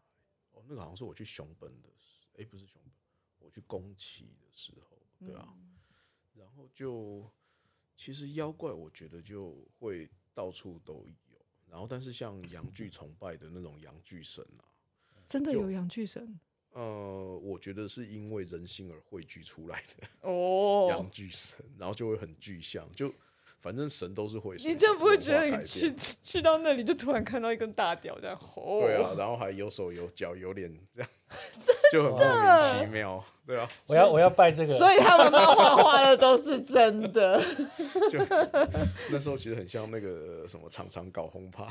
[0.51, 1.89] 哦，那个好像是我去熊本的，
[2.33, 2.93] 哎、欸，不是熊本。
[3.39, 5.75] 我去宫崎的时候，对啊，嗯、
[6.33, 7.29] 然后就
[7.97, 11.37] 其实妖怪，我觉得就会到处都有。
[11.67, 14.63] 然后，但是像阳具崇拜的那种阳具神啊，
[15.27, 16.39] 真的有阳具神？
[16.73, 23.13] 呃，我觉得是因为人心而汇聚出来的哦， 阳具神，然后就会很具象，就。
[23.61, 28.37] 反正神都是会，你这样不会觉得你去去到那里就突然看到一根大屌这样？
[28.57, 31.09] 哦，对啊，然后还有手有脚有脸这样，
[31.89, 33.65] 就很莫名其妙，对啊。
[33.87, 37.41] 我要我要拜这个，所以他们漫画画的都是真的。
[38.11, 38.19] 就
[39.09, 41.65] 那时候其实很像那个什么常常搞轰趴，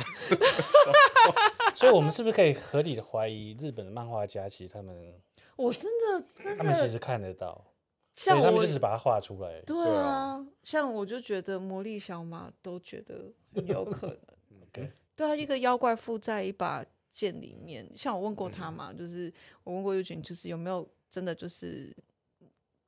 [1.76, 5.14] 所以我们是不是可以合理的怀疑日本的漫画家其实他们，
[5.56, 7.64] 我真的，真的他们其实看得到。
[8.14, 9.60] 像我他们就是把它画出来。
[9.62, 14.18] 对啊，像我就觉得魔力小马都觉得很有可能。
[14.70, 17.90] 对，对啊，一个妖怪附在一把剑里面。
[17.96, 19.32] 像我问过他嘛，就是
[19.64, 21.94] 我问过玉群，就是有没有真的就是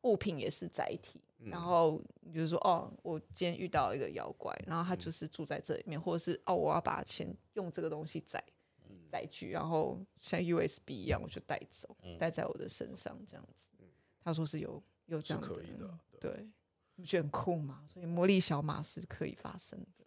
[0.02, 1.22] 物品也是载体？
[1.38, 2.00] 然后
[2.32, 8.42] 比如说哦，我今天遇到一个妖怪，然后他就是住在这里面，或者是哦，我要把钱用这个东西载
[9.14, 13.66] 载具，然后像 USB 一样，我就带走，带在我的身上这样子。
[14.24, 14.82] 他说是有。
[15.06, 16.48] 有这样的，可以的，对，对，
[16.94, 17.84] 你觉得很酷吗？
[17.86, 20.06] 所以魔力小马是可以发生的，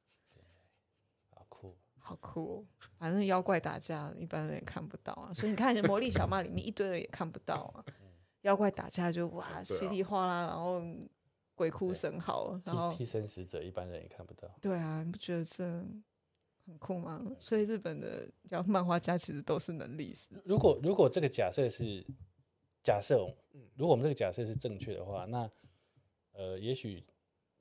[1.29, 2.65] 好酷，好酷。
[2.97, 5.31] 反正妖怪打架，一般人也看不到啊。
[5.35, 7.85] 所以你看，魔力小马里面一堆人也看不到啊。
[8.41, 10.81] 妖怪打架就哇，稀里哗啦，然后
[11.53, 14.49] 鬼哭神嚎，然后替身使者一般人也看不到。
[14.59, 15.85] 对啊，你不觉得这
[16.67, 17.25] 很酷吗？
[17.39, 20.29] 所以日本的叫漫画家其实都是能力士。
[20.45, 22.05] 如果如果这个假设是。
[22.83, 23.17] 假设，
[23.75, 25.51] 如果我们这个假设是正确的话，那
[26.31, 27.05] 呃，也许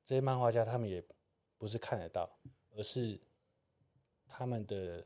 [0.04, 1.02] 这些漫画家他们也
[1.58, 2.30] 不是看得到，
[2.76, 3.18] 而是
[4.28, 5.04] 他们的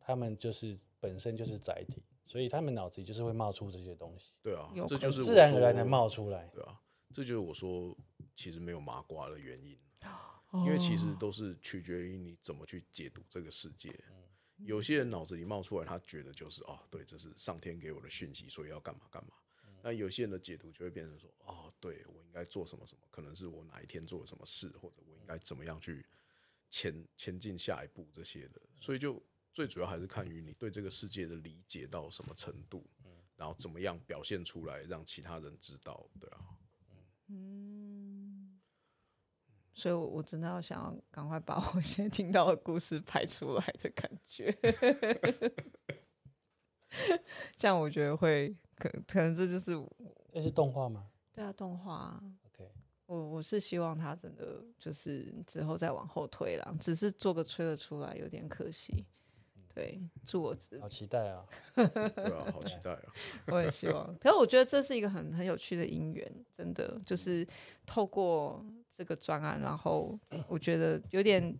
[0.00, 4.32] 他们就是本身就是载体，所以他们脑子里就是会冒出这些东西。
[4.42, 6.50] 对啊，这就是自然而然的冒出来。
[6.52, 6.80] 对啊，
[7.12, 7.96] 这就是我说
[8.34, 9.78] 其实没有麻瓜的原因，
[10.54, 13.92] 因为其实都是取决于你怎么去解读这个世界。
[14.58, 19.32] 有些人脑子里冒出来，他觉得就是哦，对，这是上天给我的讯息，所以要干嘛干嘛。
[19.82, 26.06] 那有些人的解读就会变成说，哦，对，我应该做什么什么，可能是我哪一天做了什么事，或者我应该怎么样去
[26.70, 29.20] 前前进下一步这些的，所以就
[29.52, 32.88] 最主要还是看于你对这个世界的理解到什么程度，
[33.34, 36.38] 然后怎么样表现出来让其他人知道，对啊，
[37.26, 37.81] 嗯，
[39.74, 44.54] 所以我我真的要想要赶快把我 现在听到的故事拍出来的感觉。
[47.56, 49.82] 这样我觉得会可可能这就是
[50.32, 51.06] 那是动画吗？
[51.32, 52.22] 对啊，动画。
[52.52, 52.70] OK，
[53.06, 59.06] 我我是希望他真的就是之后再往后推了，只是做个吹了出来有点可惜。
[59.74, 61.46] 对，祝我好期待啊！
[61.74, 61.84] 对
[62.36, 63.02] 啊，好期待啊！
[63.46, 67.46] 我也希望，可是我觉得这是一个很很有趣的姻缘，真的就是
[67.86, 68.62] 透过
[68.94, 71.58] 这个专案，然后我觉得有点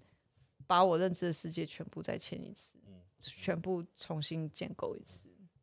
[0.67, 2.79] 把我认知的世界全部再签一次，
[3.21, 5.21] 全部重新建构一次。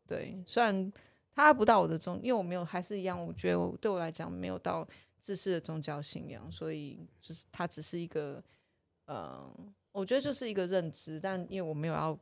[0.08, 0.92] 对，虽然
[1.32, 4.88] 他不到我的宗，因为我没有，还是一样，我觉得我对我来讲没有到
[5.22, 8.44] 自私的宗教信仰，所以就是它只是一个，
[9.06, 9.56] 嗯、呃，
[9.92, 12.20] 我觉得就是一个认知，但因为我没有要。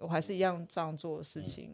[0.00, 1.72] 我还是一样这样做的事情，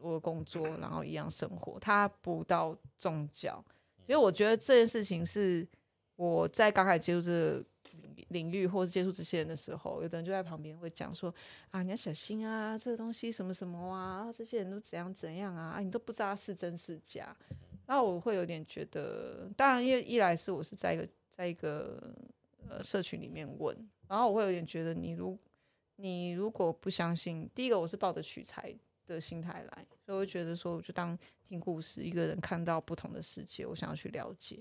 [0.00, 1.78] 我的工作，然后一样生活。
[1.78, 3.64] 他不到宗教，
[4.08, 5.64] 因为我觉得这件事情是
[6.16, 7.64] 我在刚开始接触这个
[8.28, 11.34] 领域或者接触这些人的时候，有的人就在旁边会讲说
[11.70, 17.36] ：“啊，你要小心啊，这个东西什么什么啊，这些人都怎样怎样啊，啊你都不知道是真是假。”
[17.86, 22.14] 然后我会有点觉得，当然，因为一来是我是在一个在一个
[22.68, 23.76] 呃社群里面问，
[24.08, 25.38] 然后我会有点觉得你如。
[25.96, 28.74] 你如果不相信，第一个我是抱着取材
[29.06, 34.60] 的心态来，所以我觉得说，我就当听故事，一个人看到不同的世界，我想要去了解，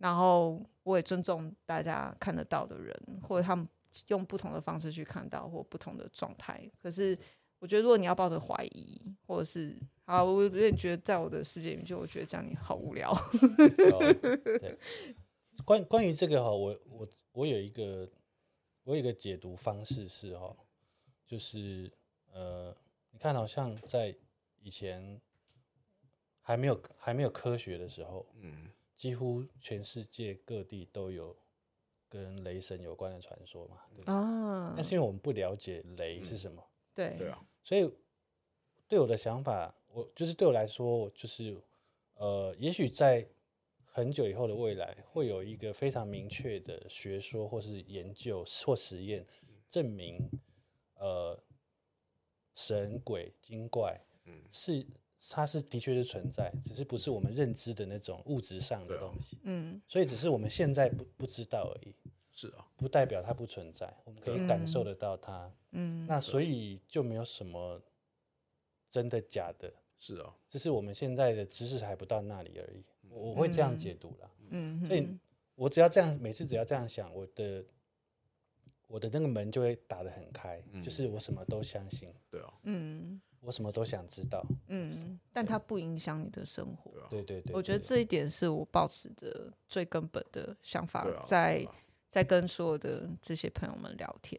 [0.00, 3.68] 然后我也尊重大家看得到的人，或者他们
[4.08, 6.68] 用不同的方式去看到或不同的状态。
[6.82, 7.16] 可是
[7.60, 9.76] 我觉得，如果你要抱着怀疑，或者是
[10.06, 13.14] 啊，我有点觉得在我的世界里面，就我觉得这样你好无聊。
[14.58, 14.76] 对，
[15.64, 18.10] 关关于这个哈，我我我有一个
[18.84, 20.56] 我有一个解读方式是哈。
[21.26, 21.88] 就是
[22.32, 22.76] 呃，
[23.12, 24.12] 你看，好像在
[24.58, 25.20] 以前
[26.40, 28.66] 还没有还没有科学的时候，嗯，
[29.00, 31.34] 几乎全世界各地都有
[32.06, 33.80] 跟雷神有关的传说嘛？
[34.04, 37.90] 啊，但是因为我们不了解雷是什么，嗯、对对啊，所以
[38.86, 41.58] 对我的想法，我就是对我来说，就是
[42.16, 43.26] 呃，也许在
[43.86, 49.26] 很久以后的未来，会有一个非常明确的学说，或是研究或实验
[49.70, 50.28] 证明。
[50.96, 51.42] 呃，
[52.54, 54.86] 神鬼精怪，嗯，是
[55.28, 61.94] 它是的确是存在，只是不是我们认知的那种物质上的东西，嗯，所以只是我们现在不不知道而已，
[62.32, 67.80] 是啊，不代表它不存在，我们可以感受得到它，嗯，那所以就没有什么
[68.88, 75.06] 真的假的，是啊，只是我们现在的知识还不到那里而已，我会这样解读啦，嗯，所以
[75.54, 77.64] 我只要这样，每次只要这样想，我的。
[78.92, 91.66] 我的那个门就会打得很开，嗯、就是我什么都相信，对啊，嗯，我什么都想知道，嗯，但它不影响你的生活，对对对，我觉得这一点是我保持的最根本的想法，在
[92.10, 94.38] 在跟所有的这些朋友们聊天，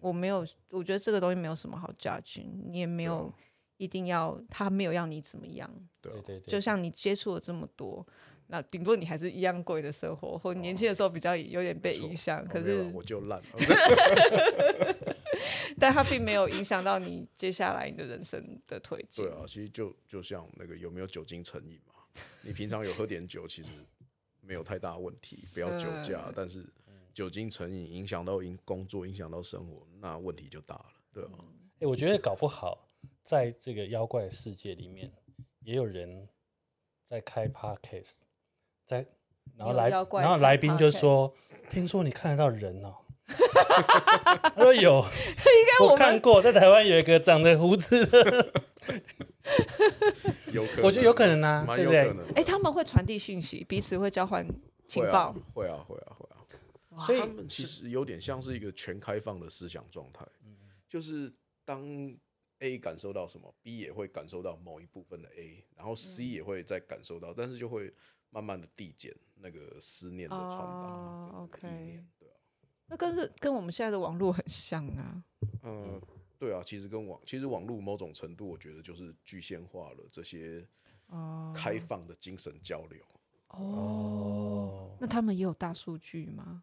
[0.00, 3.32] 我没有，我觉得这个东西没有什么好 judge，你也没有
[3.78, 5.70] 一定要，他没有要你怎么样，
[6.00, 8.06] 对对对，就像你接触了这么多。
[8.48, 13.40] 那顶多你还是一样贵的生活，或年轻的时候比较有点被影响，哦、可是、哦、我就烂，
[15.78, 19.24] 但它并没有影响到你接下来你的人生的推进。
[19.24, 21.94] 对啊，其实就就像那个有没有酒精成瘾嘛？
[22.42, 23.70] 你平常有喝点酒，其实
[24.40, 26.24] 没有太大问题，不要酒驾。
[26.26, 26.64] 嗯、但是
[27.12, 30.86] 酒精成瘾影响到影工作，影响到生活，那问题就大了。
[31.12, 32.86] 对啊，哎、欸，我觉得搞不好
[33.22, 35.12] 在这个妖怪的世界里面，
[35.60, 36.28] 也有人
[37.04, 38.14] 在开 podcast。
[38.86, 39.06] 在，
[39.56, 41.34] 然后来，然后来宾就说
[41.70, 42.94] ：“听说你看得到人哦。”
[43.26, 45.04] 他说有，
[45.80, 48.52] 我，我看过，在台湾有一个长着胡子的，
[50.52, 52.12] 有可能，我觉得有可能啊，对不对？
[52.34, 54.46] 哎，他们会传递讯息，彼此会交换
[54.86, 57.04] 情报，会啊，会啊，会啊。
[57.04, 60.24] 所以他们其实有点像是一个全开放的思想状态，
[60.88, 61.32] 就是
[61.64, 61.82] 当
[62.60, 67.92] A 感受到什么，B 也会感受到某一部分的 A，然后 C 也会再感受到，但是就会。
[68.30, 70.64] 慢慢的递减那个思念的传达。
[70.64, 72.02] 哦，OK，
[72.86, 75.24] 那跟是跟我们现在的网络很像啊。
[75.62, 76.00] 嗯，
[76.38, 80.66] 对啊，其实跟网其实网络某种程度，我觉得就是具现化了这些
[81.54, 83.02] 开放的精神交流。
[83.48, 86.62] 哦，那他们也有大数据吗？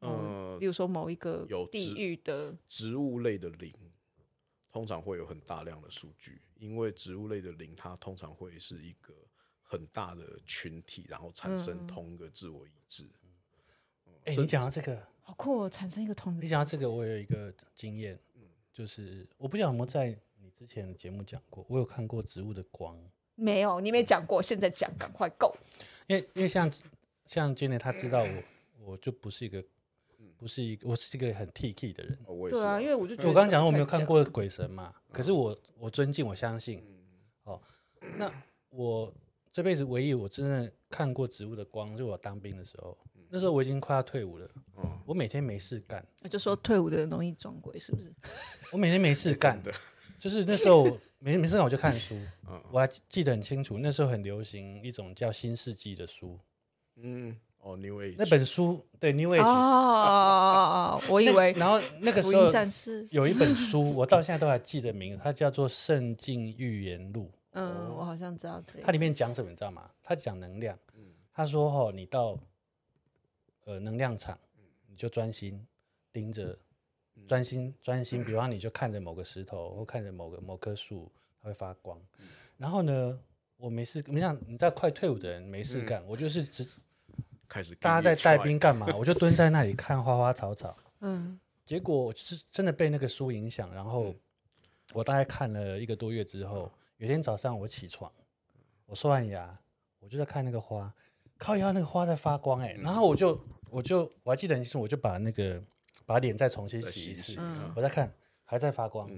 [0.00, 3.72] 嗯，比如说某一个有地域的植物类的灵，
[4.70, 9.14] 通常会有很大量的数据，因为植物类的灵，它通常会是一个。
[9.68, 13.02] 很大的群体，然后产生同一个自我意志。
[13.02, 13.10] 哎、
[14.04, 15.68] 嗯，欸、你讲到这个，好酷哦！
[15.68, 22.96] 产生一个同，你讲到这个，我有一个经验，嗯、就是我不晓得有没有在你之前的节目讲过，我有看过植物的光。
[23.34, 25.52] 没有，你没讲过，现在讲，赶快 go。
[26.06, 26.72] 因为因为像
[27.24, 29.64] 像 Janet 他知道我，我就不是一个，
[30.36, 32.16] 不是一个，我是一个很 T K 的人。
[32.24, 36.80] 哦、对啊，因为我就觉得我刚刚讲我没有看过鬼神嘛，嗯、可是我我尊敬，我相信。
[37.42, 37.60] 哦，
[38.16, 38.32] 那
[38.70, 39.12] 我
[39.50, 48.10] 这辈子唯一我真的看过植物的光，就是我当兵的时候，嗯、那时候我已经快要退伍了，嗯、我每天没事干，就说退伍的人容易撞鬼，是不是？
[48.72, 49.70] 我每天没事干的，
[50.18, 52.18] 就是那时候没没事干我就看书，
[52.48, 56.40] 嗯、我还记得很清楚，那时候很流行一种叫新世纪的书，
[56.96, 57.36] 嗯。
[57.58, 62.48] 哦，New Age 那本书对 New Age 哦，我以为然后那个时候
[63.10, 67.24] 有一本书，我到现在都还记得名字，它叫做《圣经预言录》。
[67.54, 68.62] 嗯，我好像知道。
[68.84, 69.90] 它里面讲什么你知道吗？
[70.00, 70.78] 它讲能量。
[71.34, 72.38] 他说：“哦，你到
[73.66, 74.36] 呃能量场，
[74.88, 75.64] 你就专心
[76.10, 76.58] 盯着，
[77.28, 82.00] 专心专心，比方你就看着某个石头或看着某个某棵树，它会发光。
[82.56, 83.20] 然后呢，
[83.56, 86.66] 我没事，你想你在快退伍的人没事干，我就是只。”
[87.48, 88.88] 开始大家在带兵干嘛？
[88.96, 90.76] 我就蹲在那里看花花草草。
[90.98, 94.12] 嗯，结果是真的被那个书影响，然后
[94.92, 98.10] 我大概看了一个多月之后，有天早上我起床，
[98.86, 99.56] 我刷完牙，
[100.00, 100.92] 我就在看那个花，
[101.38, 103.40] 靠腰那个花在发光哎、欸，然后我就
[103.70, 105.62] 我就我还记得很清楚，我就把那个
[106.04, 107.38] 把脸再重新洗一次，
[107.74, 108.12] 我在看
[108.44, 109.10] 还在发光。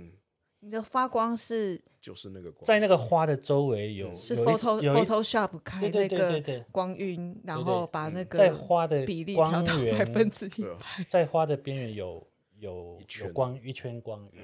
[0.60, 12.26] 你的发光是就是那个光，在那个花的周围有是 photo photoshop 开那个光晕，然后把那个在花的比例调到百分之一百，在花的边缘有
[12.56, 14.42] 有有光一圈光晕，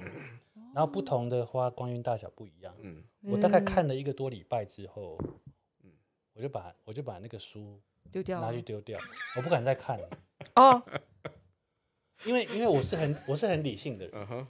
[0.73, 2.73] 然后不同的花光晕大小不一样。
[2.79, 5.17] 嗯，我大概看了一个多礼拜之后，
[5.83, 5.91] 嗯，
[6.33, 7.77] 我就把我就把那个书
[8.11, 8.99] 丢掉，拿去丢掉，
[9.35, 10.09] 我不敢再看了。
[10.55, 10.81] 哦，
[12.25, 14.47] 因为因为我是很我是很理性的人。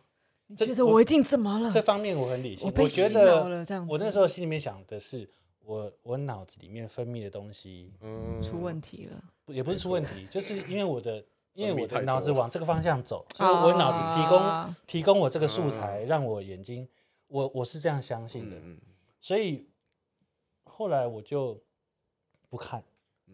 [0.48, 1.72] 你觉得我一定怎么了？
[1.72, 2.72] 这方面我很理性。
[2.76, 3.44] 我，我觉得
[3.88, 5.28] 我那时候心里面想的是，
[5.64, 9.24] 我我脑子里面分泌的东西，嗯，出问题了。
[9.48, 16.88] 也不是出问题，就是因为我的因为我的脑子往这个方向走，所以我脑子提供提供我这个素材，让我眼睛，
[17.28, 18.58] 我我是这样相信的。
[19.20, 19.68] 所以
[20.66, 21.60] 后来我就
[22.50, 22.84] 不看，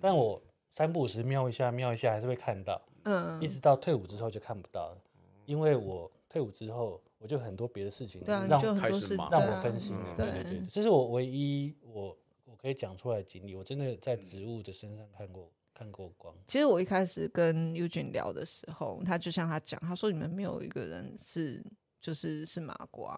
[0.02, 2.82] 但我三不五时瞄一下瞄一下，还是会看到。
[3.04, 4.97] 嗯，一直到退伍之后就看不到了，
[5.45, 6.12] 因为我。
[6.32, 8.47] 退伍之后，我就很多别的事情让
[8.78, 10.16] 开始忙，让我分心了。
[10.16, 13.54] 对对对，这是我唯一我我可以讲出来的经历。
[13.54, 16.34] 我真的在植物的身上看过看过光。
[16.47, 21.62] 其实我一开始跟 Eugene 聊的时候，他就像他讲，他说你们没有一个人是
[21.99, 23.14] 就是是麻瓜。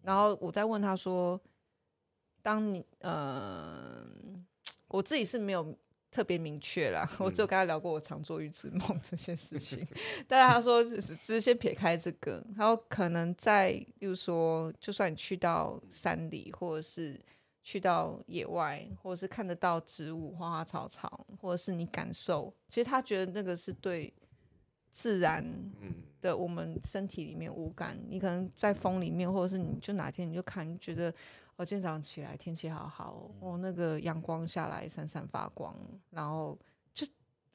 [0.00, 1.38] 然后我在问他说，
[2.40, 4.02] 当你呃，
[4.88, 5.76] 我自己是没有。
[6.10, 9.86] 特别明确啦，我只有跟他聊过我常做预知梦 这件事情，
[10.26, 17.20] 但是他说只是先撇开这个，然后可能在，比如说，就算你去到山里，或者是
[17.62, 24.12] 去到野外，或者是看得到植物、花花草草，或者是你感受，其实他觉得那个是对
[24.90, 25.44] 自然
[26.20, 27.96] 的我们身体里面无感。
[28.08, 31.14] 你可能在风里面，或者是你就哪天你就看，你觉得。
[31.60, 35.76] 我今天早上起来，天气好好，哦，那个阳光下来，闪闪发光，
[36.08, 36.58] 然后
[36.94, 37.06] 就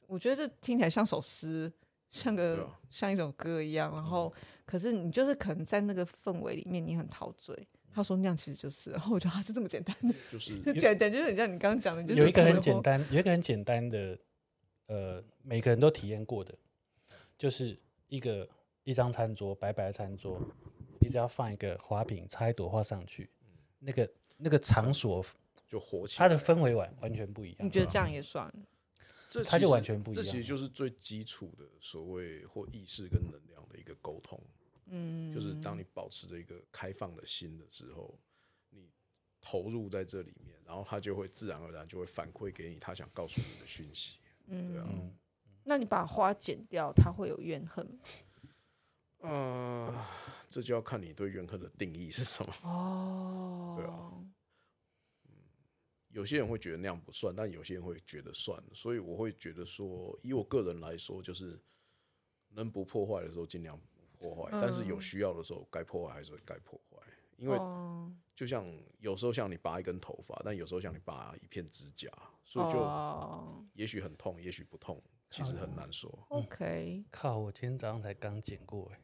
[0.06, 1.72] 我觉得这听起来像首诗，
[2.08, 3.92] 像个像一首歌一样。
[3.92, 4.32] 然后，
[4.64, 7.66] 可是你就是可能在那个氛围里面，你很陶醉。
[7.92, 9.96] 他说那样其实就是，然后我觉得他是这么简单，
[10.30, 14.16] 就是 就简简就是很像你刚刚讲的，就是有一个很简单，有一个很简单的，
[14.86, 16.54] 呃，每个人都体验过的，
[17.36, 17.76] 就是
[18.06, 18.48] 一个
[18.84, 20.40] 一张餐桌，白白的餐桌，
[21.00, 23.28] 你只要放一个花瓶，插一朵花上去。
[23.78, 25.24] 那个那个场所
[25.66, 27.66] 就火起来，它的氛围完完全不一样。
[27.66, 28.52] 你觉得这样也算？
[29.28, 30.22] 这它就完全不一样。
[30.22, 34.40] 这其实就是最基础的所谓或意识跟能量的一个沟通。
[34.86, 38.16] 嗯，就是当你保持着一个开放的心的时候，
[38.70, 38.88] 你
[39.40, 44.18] 投入在这里面，然后它就会自然而然就会反馈给你他想告诉你的讯息。
[44.46, 44.86] 嗯，对啊。
[45.64, 47.98] 那你把花剪掉，它会有怨恨吗？
[49.26, 50.06] 呃，
[50.48, 53.74] 这就要看你对怨恨的定义是什么哦。
[53.76, 54.12] 对啊，
[55.24, 55.34] 嗯，
[56.10, 58.62] 有些人会觉得那样不算，但有些人会觉得算。
[58.72, 61.60] 所以我会觉得说，以我个人来说，就是
[62.48, 66.96] 能不破坏的时候尽量不破坏，但是有需要的时候该破坏还是会该破坏。
[67.36, 67.58] 因为
[68.34, 68.64] 就像
[68.98, 72.10] 有时候像你拔一根头发，但有时候像你拔一片指甲，
[72.44, 76.10] 所以就也许很痛，也许不痛，其实很难说。
[76.30, 79.00] OK，靠，我今天早上才刚剪过哎。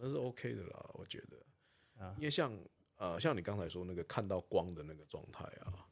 [0.00, 2.56] 那是 OK 的啦，我觉得，啊，因为像
[2.96, 5.86] 呃，像你刚才说那个看到光的那个状态啊，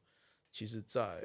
[0.51, 1.23] 其实，在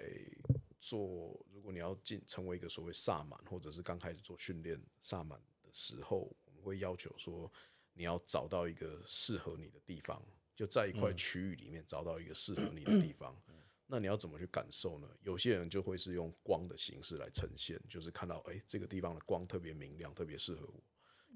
[0.79, 7.49] 做如果你要进成为一个所谓萨满，或者是刚开始做训练萨满的时候，我们会要求说，
[7.93, 10.21] 你要找到一个适合你的地方，
[10.53, 13.33] 就在一块区域里面找到一个适合你的地方。
[13.47, 13.55] 嗯、
[13.87, 15.09] 那你要怎么去感受呢？
[15.21, 20.83] 有些人就会是用光的形式来呈现，就是看到哎、欸，这个地方的光特别明亮，特别适合我。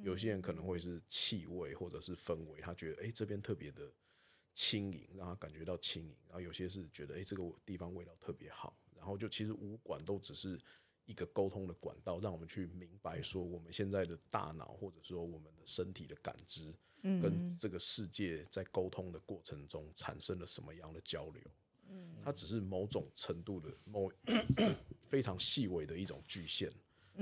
[0.02, 3.91] 有些人可能会是气味或者是氛围，他觉得哎、欸、这边特别的
[4.54, 10.60] 轻盈，让他感觉到轻盈，然后有些是觉得哎、欸，这个地方味道特别好，然后就其实五感都只是
[11.06, 21.41] 一个沟通的管道，让我们去明白说我们现在的大脑或者说我们的身体的感知，跟这个世界在沟通的过程中产生了什么样的交流，
[22.24, 24.12] 它只是某种程度的某
[25.08, 26.70] 非常细微的一种局限，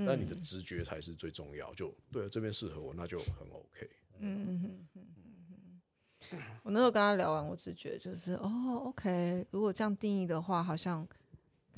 [0.04, 1.72] 但你的直觉才是最重要。
[1.74, 3.90] 就对了，这边适合我，那就很 OK。
[4.18, 5.06] 嗯嗯嗯
[6.30, 6.42] 嗯。
[6.64, 11.06] 我那时候跟他聊完，我只觉得就是哦，OK，如果这样定义的话，好像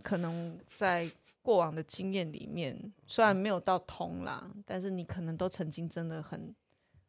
[0.02, 1.10] 可能在
[1.42, 6.54] 过往的经验里面，虽然没有到通啦，但是你可能都曾经真的很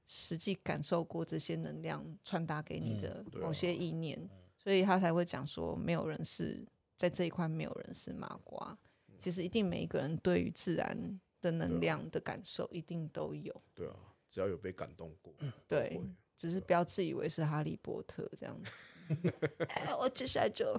[0.05, 4.19] 实际感受过这些能量传达给你的某些意念，
[4.57, 6.65] 所以他才会讲说，没有人是
[6.97, 8.77] 在这一块，没有人是麻瓜。
[9.19, 13.53] 其实一定每一个人对于自然的能量的感受一定都有。
[13.75, 13.95] 对啊，
[14.29, 15.33] 只要有被感动过，
[15.67, 16.01] 对。
[16.39, 18.71] 只是不要自以为是哈利波特这样子，
[19.67, 20.73] 哎，我接下来就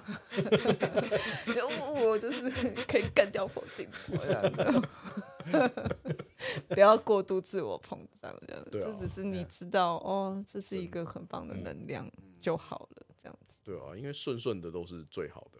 [1.55, 2.51] 就我就是
[2.89, 3.87] 可以干掉否定
[6.67, 12.11] 不要过度自我膨胀这样子，这只是你知道哦，这是一个很棒的能量
[12.41, 13.55] 就好了这样子。
[13.63, 15.59] 对啊，因为顺顺的都是最好的。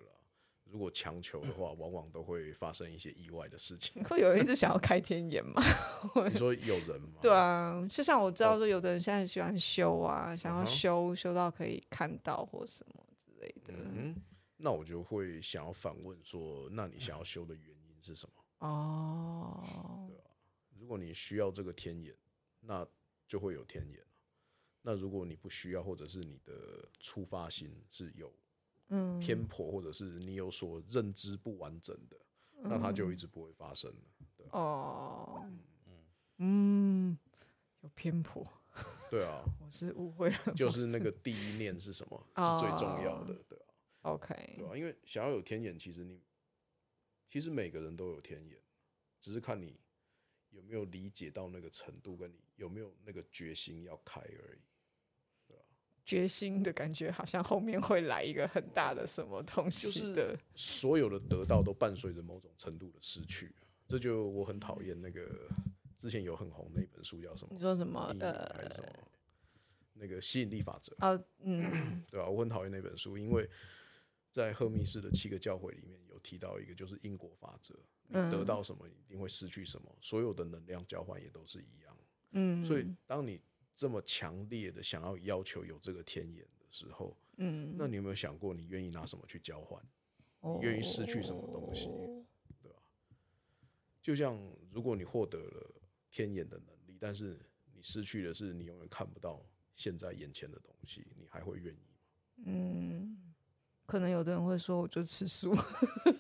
[0.71, 4.03] 如果强求的话， 往往都会发生一些意外的事情。
[4.05, 5.61] 会有人一直想要开天眼吗？
[6.31, 7.19] 你说有人吗？
[7.21, 13.75] 对啊，就像我知道说，有的人现在喜欢修啊，哦、想要修修到可以看到或什么之类的。
[13.75, 14.15] 嗯，
[14.57, 18.67] 那我就会想要反问说，那你想要修的原因是什么？
[18.69, 20.31] 哦，对啊，
[20.79, 22.15] 如果你需要这个天眼，
[22.61, 22.87] 那
[23.27, 23.99] 就会有天眼。
[24.83, 28.33] 那如果你不需要，或者是你的出发心是有。
[29.21, 32.17] 偏颇，或者是你有所认知不完整的，
[32.57, 33.95] 嗯、那它就一直不会发生。
[34.37, 34.47] 对。
[34.51, 35.47] 哦，
[36.39, 37.19] 嗯，嗯，
[37.83, 38.47] 有偏颇，
[39.11, 43.67] 对啊，我是误会了，就是那个第一念是什么，哦、是最重要的，对啊
[44.03, 46.21] ，OK，对啊，因为想要有天眼，其实你
[47.29, 48.61] 其实每个人都有天眼，
[49.21, 49.79] 只是看你
[50.51, 54.61] 有没有理解到那个程度，跟你有没有那个决心要开而已。
[56.05, 60.37] 决心的感觉，好像后面会来一个很大的什么东西的。
[60.55, 63.55] 所有的得到都伴随着某种程度的失去，
[63.87, 65.49] 这就我很讨厌那个
[65.97, 67.55] 之前有很红的一本书叫什么？
[67.55, 68.15] 你说什么？
[68.21, 68.49] 呃？
[69.93, 70.97] 那个吸引力法则。
[71.01, 72.27] 哦，嗯，对吧？
[72.27, 73.49] 我很讨厌那本书，因为
[74.31, 77.75] 在赫密斯的七个教诲里面有提到一个，就是因果法则。
[78.09, 79.95] 你得到什么，一定会失去什么。
[80.01, 81.97] 所有的能量交换也都是一样。
[82.33, 83.41] 嗯，所以当你。
[83.81, 89.83] 这么强烈的想要要求有这个天眼的时候，嗯，那你有没有想过，你愿意拿什么去交换？
[90.43, 91.87] 你愿意失去什么东西？
[92.63, 92.77] 对吧？
[94.03, 94.39] 就像
[94.71, 95.75] 如果你获得了
[96.11, 97.41] 天眼的能力，但是
[97.73, 99.43] 你失去的是你永远看不到
[99.75, 102.45] 现在眼前的东西，你还会愿意吗？
[102.45, 103.30] 嗯。
[103.91, 105.53] 可能有的人会说，我就吃素，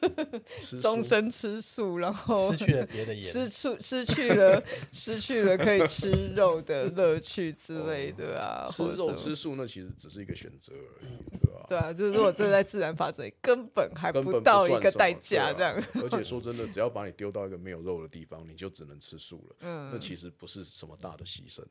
[0.83, 8.67] 终身吃素，然后失去了别的眼，失去失去了失去了可以吃肉的乐趣之类的啊。
[8.67, 11.67] 吃肉吃素那其实只是一个选择而已，对吧？
[11.69, 15.81] 对啊，就是如果这在自然法则里，根本还不到一个代价这样。
[16.03, 19.57] 而且说 真的，只要把你丢到一个没有肉的地方，你就只能吃素了。
[19.61, 21.63] 嗯，那其实不是什么大的牺牲。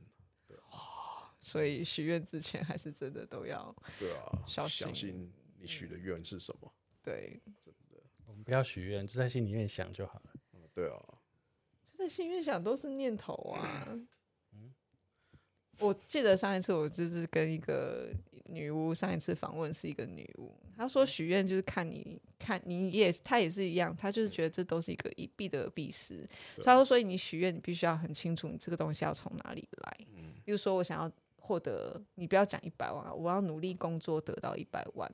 [0.47, 5.29] 对啊，所以许愿之前还是真的都要对啊，小心。
[5.59, 6.71] 你许的愿是什么？
[7.03, 10.31] 对，真的，我们不要许愿，就在心里面想就好了。
[10.53, 10.99] 嗯，对啊，
[11.85, 13.87] 就在心里面想都是念头啊。
[14.53, 14.73] 嗯，
[15.79, 18.11] 我记得上一次我就是跟一个
[18.45, 26.27] 女巫，上一次访问是一个女巫，她说许愿就是看你看你也她也是一样，她就是觉得这都是一个一必得必失。
[26.63, 29.97] 她说，所以你许愿你必须要很清楚你这个东西要从哪里来。
[30.15, 35.11] 嗯，比如说我想要获得，你不要讲一百万啊，我要努力工作得到一百万。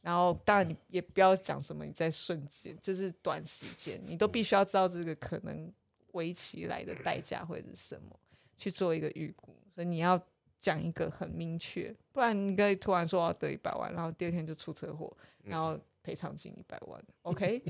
[0.00, 5.72] 然后，当然你也不要讲什么，你在瞬间就是短时间，你都必须要知道这个可能
[6.12, 8.18] 围起来的代价会是什么，
[8.56, 9.54] 去做一个预估。
[9.74, 10.20] 所以你要
[10.58, 17.62] 讲一个很明确，不然你可以突然说要得一百万，然后第二天就出车祸，然后赔偿金一百万，OK？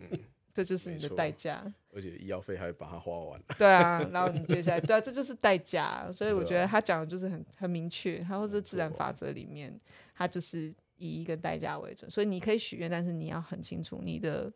[0.55, 3.43] 这就是你的代价，而且医药费还把它花完。
[3.59, 6.11] 对啊，然后你接下来，对啊，这就是代价。
[6.13, 9.79] 所以我觉得他讲的就是很很明确，他或者自然法则里面，
[10.15, 10.73] 他就是。
[10.97, 14.53] 以一个代价为准，所以你可以许愿，但是你要很清楚你的，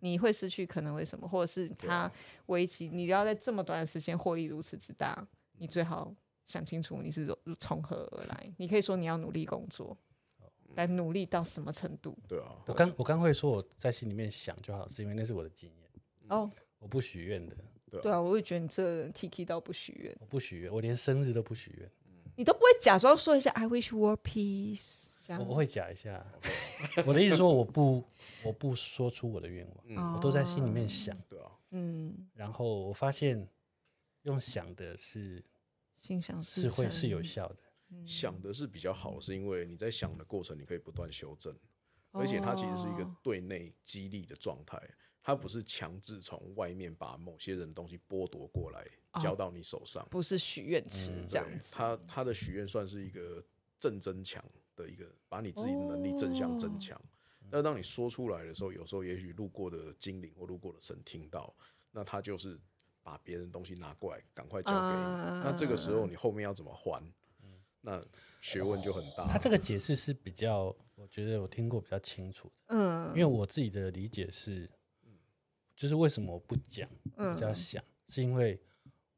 [0.00, 2.10] 你会失去可能为什么，或者是它
[2.46, 5.26] 危机，你要在这么短的时间获利如此之大，
[5.58, 6.14] 你最好
[6.46, 8.52] 想清楚你是从何而来。
[8.56, 9.96] 你可以说你要努力工作，
[10.74, 12.16] 但努力到什么程度？
[12.28, 15.90] 对啊，我刚我刚会说我在心里面想就好，是因为那是我的经验
[16.28, 17.56] 哦，我不许愿的。
[17.90, 21.90] 对啊，我会觉得你这人 T K 到不许愿，我不许愿，我连生日都不许愿，
[22.36, 25.07] 你都不会假装说一下 I wish world peace。
[25.32, 26.24] 样我会假一下。
[27.06, 28.04] 我的意思说，我不，
[28.44, 31.16] 我不说出我的愿望，嗯、我都在心里面想。
[31.28, 32.28] 对啊，嗯。
[32.34, 33.48] 然后我发现，
[34.22, 35.44] 用想的是，
[35.96, 37.56] 心想事是会是有效的。
[37.90, 41.56] 嗯、想的是比较好，是因为你在想的过程，你可以不断修正，
[42.12, 44.80] 而且它其实是一个对内激励的状态。
[45.20, 48.82] 它不是强制从外面把某些人的东西剥夺过来
[49.20, 51.74] 交到你手上，不是许愿池这样子。
[51.74, 53.44] 他他的许愿算是一个
[53.78, 54.42] 正增强
[54.82, 57.00] 的一个，把你自己的能力正向增强。
[57.50, 61.54] 那当你说出来的时候，有时候也许路过的精灵或路过的神听到，
[61.90, 62.58] 那他就是
[63.02, 65.42] 把别人东西拿过来，赶快交给你。
[65.42, 67.02] 那这个时候你后面要怎么还？
[67.80, 68.00] 那
[68.40, 69.26] 学问就很大。
[69.26, 72.74] 他这个解释是比较，我觉得我听过比较清楚的。
[72.76, 74.70] 嗯，因为我自己的理解是。
[75.76, 78.60] 就是为什么我不讲，比较想，嗯、是因为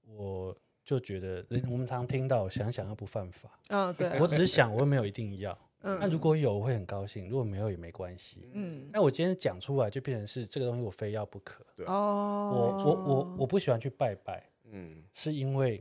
[0.02, 0.54] 我
[0.90, 3.48] 就觉得，我们常听到想想要不犯法。
[3.68, 5.56] 哦、对，我只是想，我又没有一定要。
[5.82, 8.48] 嗯，那如果有，我会很高兴；如果没有，也没关系。
[8.54, 11.64] 嗯，那我今天讲出来，就变成是这个东西我非要不可。
[11.76, 14.44] 对，哦，我我我我不喜欢去拜拜。
[14.72, 15.80] 嗯，是因为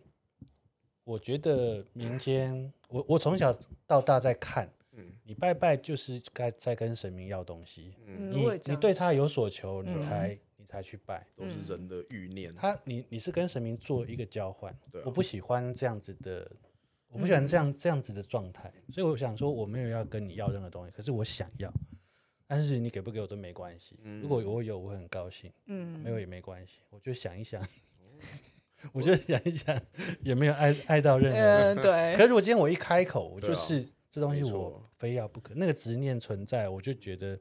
[1.04, 3.52] 我觉得民间，我我从小
[3.88, 7.96] 到大在看，嗯，你拜拜就是该在跟神明要东西。
[8.06, 10.38] 嗯，你你对他有所求，你才。
[10.70, 12.54] 嗯才去拜，都是人的欲念。
[12.54, 14.72] 他，你你是跟神明做一个交换。
[14.92, 16.48] 对我不喜欢这样子的，
[17.08, 18.72] 我不喜欢这样这样子的状态。
[18.92, 21.74] 所以我想说，我没有要跟你要任何东西，可是我想要，
[22.46, 23.98] 但是你给不给我都没关系。
[24.22, 25.52] 如果我有，我会很高兴。
[25.66, 26.82] 嗯，没有也没关系。
[26.92, 27.68] 我就想一想，
[28.94, 29.82] 我就想一想，
[30.22, 31.76] 也没有爱爱到任何人。
[31.78, 32.16] 对。
[32.16, 37.40] 可是如果今天我一开口，我就是这东西我非要不可，那个执念存在，我就觉得。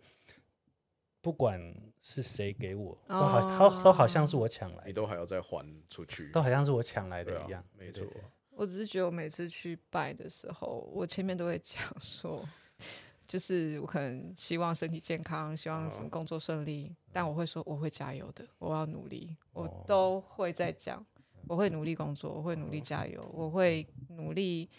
[1.21, 1.61] 不管
[2.01, 7.63] 是谁给我，都好，都都好像是我抢来的，你都还要再还出去，都好像是我抢来的一样。
[7.77, 8.07] 没错，
[8.51, 12.49] 我只是觉得我每次去拜的时候，我前面都会讲说，
[13.27, 21.05] 就是我可能希望身体健康，希望什么工作顺利，但我会说我会加油的，我要努力，我都会在讲，
[21.47, 24.71] 我会努力工作，我会努力加油，我会努力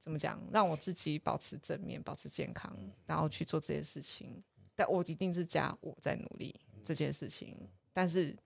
[0.00, 2.74] 怎么讲，让我自己保持正面，保持健康，
[3.04, 4.42] 然后去做这些事情。
[4.76, 6.54] 但我一定是加我在努力
[6.84, 7.56] 这件事情，
[7.92, 8.36] 但是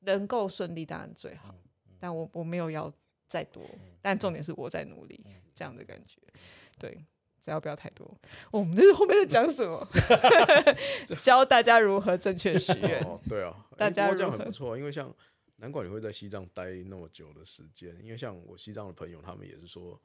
[0.00, 1.52] 能够顺利当然最好。
[1.98, 2.92] 但我我没有要
[3.26, 3.64] 再多，
[4.02, 6.20] 但重点是我在努力这样的感觉。
[6.78, 7.04] 对，
[7.40, 8.14] 只要不要太多。
[8.50, 9.88] 我们这是后面在讲什么？
[11.22, 13.00] 教大家如何正确许愿。
[13.04, 14.76] 哦，对啊， 大家这样很不错。
[14.76, 15.14] 因为像
[15.56, 19.98] 难怪你会在西藏待那么久的时间，因为像我西藏的朋友，他们也是说，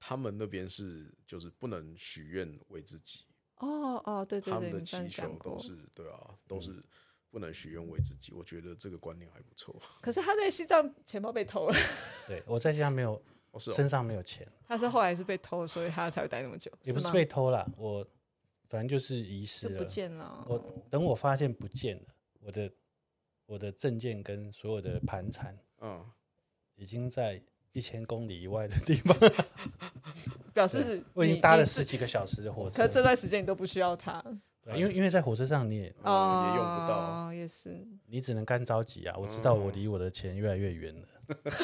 [0.00, 3.26] 他们那边是就是不能许愿为自己。
[3.62, 6.82] 哦哦，对对对，他们的祈求都是对啊，都是
[7.30, 8.32] 不能许愿为自己。
[8.32, 9.74] 我觉得这个观念还不错。
[10.00, 11.74] 可是他在西藏钱包被偷了。
[12.26, 13.22] 对，我在西藏没有，
[13.58, 14.46] 身上没有钱。
[14.66, 16.70] 他是后来是被偷，所以他才会待那么久。
[16.82, 18.06] 也不是被偷了，我
[18.68, 20.44] 反正就是遗失了，不见了。
[20.48, 22.72] 我等我发现不见了，我的
[23.46, 26.04] 我的证件跟所有的盘缠，嗯，
[26.74, 27.42] 已经在
[27.72, 29.16] 一千公里以外的地方。
[30.52, 34.22] 表示我已经搭了十几个小时的火车，可这段时间你都不需要它。
[34.62, 39.16] 对，因为因为在火车上你也哦也用不到，也是你只能干着急啊。
[39.18, 41.08] 我知道我离我的钱越来越远了，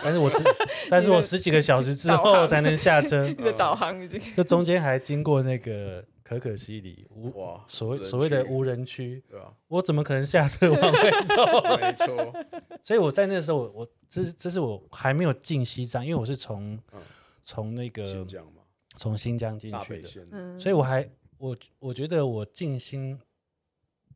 [0.02, 0.42] 但是我只
[0.88, 3.28] 但是我十几个小时之后才能下车。
[3.28, 7.32] 你的导航已经这中间还经过那个可可西里无
[7.66, 9.56] 所谓所谓的无人区，对吧？
[9.68, 11.62] 我怎么可能下车往回走？
[11.80, 12.34] 没错。
[12.84, 16.78] 所以我在那时候，我我这这是我还没有进西藏，因为我是从
[17.42, 18.62] 从那个新疆嘛。
[18.96, 21.08] 从新疆进去的，嗯、所以我还
[21.38, 23.18] 我我觉得我进新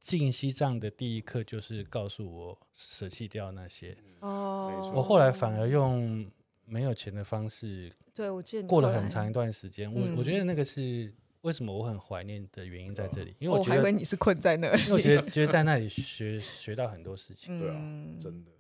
[0.00, 6.28] 进西藏的第一课就是告诉我舍弃掉那些哦，我后来反而用
[6.64, 17.74] 没有钱的方式，对我记得过了很长一段时间，我我觉得那个是为什么我很怀念的原因在这里，因为我觉得、哦、我还以为你是困在那里，因为我觉得觉得在 那里学学到很多事情，对啊，
[18.20, 18.50] 真的。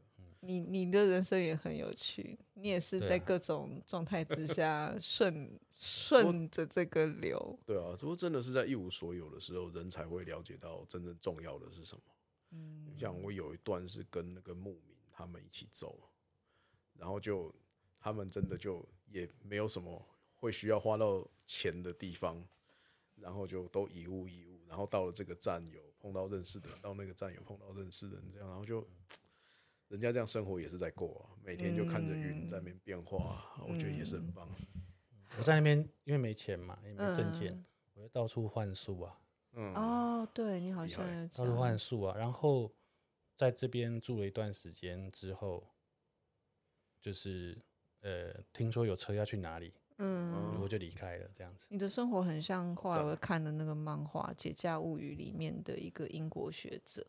[0.44, 7.56] 你你的人生也很有趣，你也是在各种状态之 下顺顺着这个流。
[7.64, 12.02] 对啊，只不过真的是在一无所有的时候，人才会了解到真正重要的是什么。
[12.50, 15.96] 嗯，像我有一段是跟那个牧民他们一起走，
[16.98, 17.54] 然后就
[18.00, 20.04] 他们真的就也没有什么
[20.34, 22.44] 会需要花到钱的地方，
[23.22, 28.86] 然后就都一物一物，然后到了这个站有碰到认识的，到那个站有碰到认识的人，这样然后就。
[29.88, 34.48] 人家这样生活也是在过啊，每天就看着云在那边变化，嗯、我觉得也是很棒。
[35.38, 39.20] 我在那边因为没钱嘛，也没证件，嗯、我就到处换宿啊。
[39.52, 42.72] 嗯哦，对你好像到处换宿啊，然后
[43.36, 45.68] 在这边住了一段时间之后，
[46.98, 47.60] 就是
[48.00, 49.74] 呃，听说有车要去哪里，
[50.04, 51.66] 嗯，我就离开了这样子。
[51.70, 57.06] 你的生活很像后来我看的那个漫画《解假物语》里面的一个英国学者，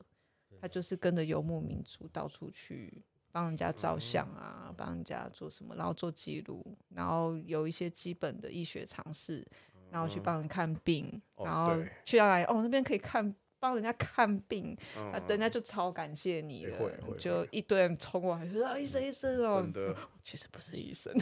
[0.62, 9.46] 他就是跟着游牧民族到处去帮人家照相啊，帮、嗯、人家做什么，然后做记录，然后有一些基本的医学常识。
[9.92, 13.32] 然后去帮人看病，嗯、然后去到来哦，那边可以看
[13.64, 16.78] 帮人家看病，嗯、啊，人家就超感谢你了，
[17.18, 19.66] 就一堆人冲过来说啊，医生医生哦，
[20.22, 21.14] 其实不是医生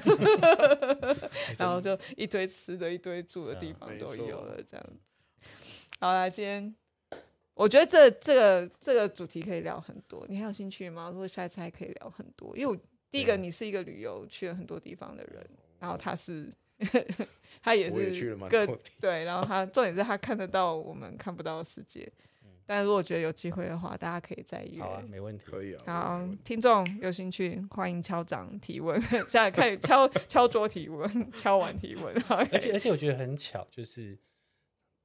[1.60, 4.84] 然后就一堆吃的，一堆住的地方都有了，这样。
[6.00, 6.76] 好啦，今天
[7.54, 11.12] 我觉得这这个这个主题可以聊很多，你还有兴趣吗？
[11.12, 12.76] 如果下一次还可以聊很多，因为我
[13.12, 15.48] 第一个你是一个旅游去了很多地方的人，
[15.80, 16.50] 然后他是。
[17.62, 18.66] 他也是各
[19.00, 22.12] 对，然后他重点是他看得到我们看不到的世界。
[22.74, 24.82] 但如果觉得有机会的话，大家可以再约。
[24.82, 25.84] 好啊，没问题，可以啊。
[25.86, 32.16] 好，听众有兴趣，欢迎敲掌提问， 现在可以敲敲桌提问，敲完提问。
[32.32, 34.18] 而且而且我觉得很巧，就是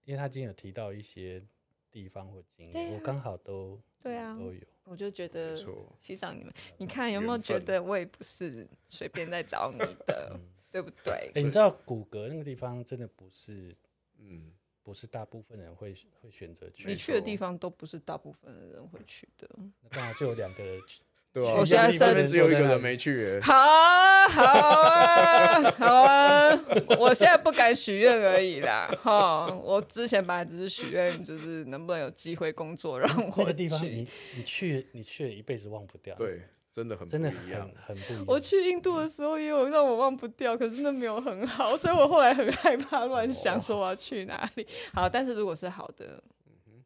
[0.04, 1.42] 因为他今天有提到一些
[1.90, 4.60] 地方或经验，我刚好都对啊都有。
[4.84, 5.56] 我就觉得
[5.98, 10.38] 欣赏你们，你看有没有觉得我也不是随便在找你的。
[10.70, 11.32] 对不对？
[11.34, 13.74] 欸、你知道骨骼那个地方真的不是，
[14.18, 14.52] 嗯，
[14.86, 16.86] 不是大部分人会会选择去。
[16.86, 19.48] 你去的地方都不是大部分的人会去的。
[19.82, 21.00] 那刚好就有两个人去，
[21.32, 23.40] 对啊，我现在身边只有一个人没去。
[23.40, 26.62] 好啊，好啊，好啊！
[27.00, 28.86] 我现在不敢许愿而已啦。
[29.02, 33.34] 哈，我之前本来只是许愿，就是能不能有机会工作让我去。
[33.38, 36.14] 那个地方你，你你去，你去了一辈子忘不掉。
[36.14, 36.42] 对。
[36.76, 38.24] 真的很真的很很不一样。
[38.28, 44.66] 我去印度的时候也有让我忘不掉，可是那没有很好， 所以我后来很害怕乱想说我要去哪里。
[44.92, 46.22] 好，但是如果是好的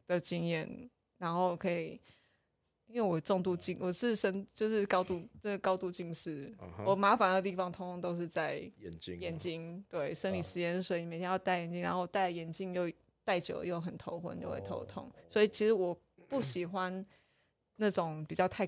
[0.07, 1.99] 的经验，然后可以，
[2.87, 9.83] 因为我重度近，我是深就是高度这个高度近视，我麻烦的地方通通都是在眼睛眼睛。
[9.89, 12.89] 对，生理食盐水，你每天要戴眼镜，然后戴眼镜又
[13.25, 15.11] 戴久了又很头昏，就会头痛。
[15.29, 15.93] 所以其实我
[16.29, 17.05] 不喜欢
[17.75, 18.65] 那种比较太。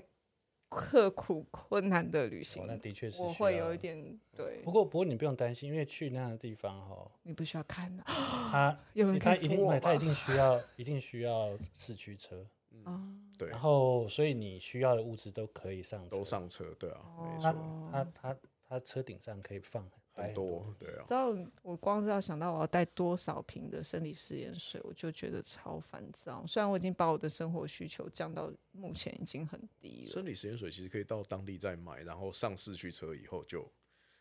[0.74, 4.60] 刻苦困难的旅行，那的确是我会有一点对。
[4.62, 8.02] 不过不过你不用担心，因为去那样的地方哈，你不需要看的。
[8.04, 8.78] 他
[9.20, 12.46] 他一定他一定需要一定需要四驱车，
[12.86, 13.48] 嗯，对。
[13.48, 17.52] 然后所以你需要的物资都可以上车，都上车，对啊，没错。
[17.92, 18.36] 他他
[18.68, 19.88] 他车顶上可以放。
[20.14, 26.44] 很多对啊，知道我光是要想到我要带多少瓶的生理食盐水，我就觉得超烦躁。
[26.46, 30.12] 虽然我已经把我的生活需求降到目前已经很低了。
[30.12, 33.68] 生理食盐水其实可以到当地再买，然后上市驱车以后就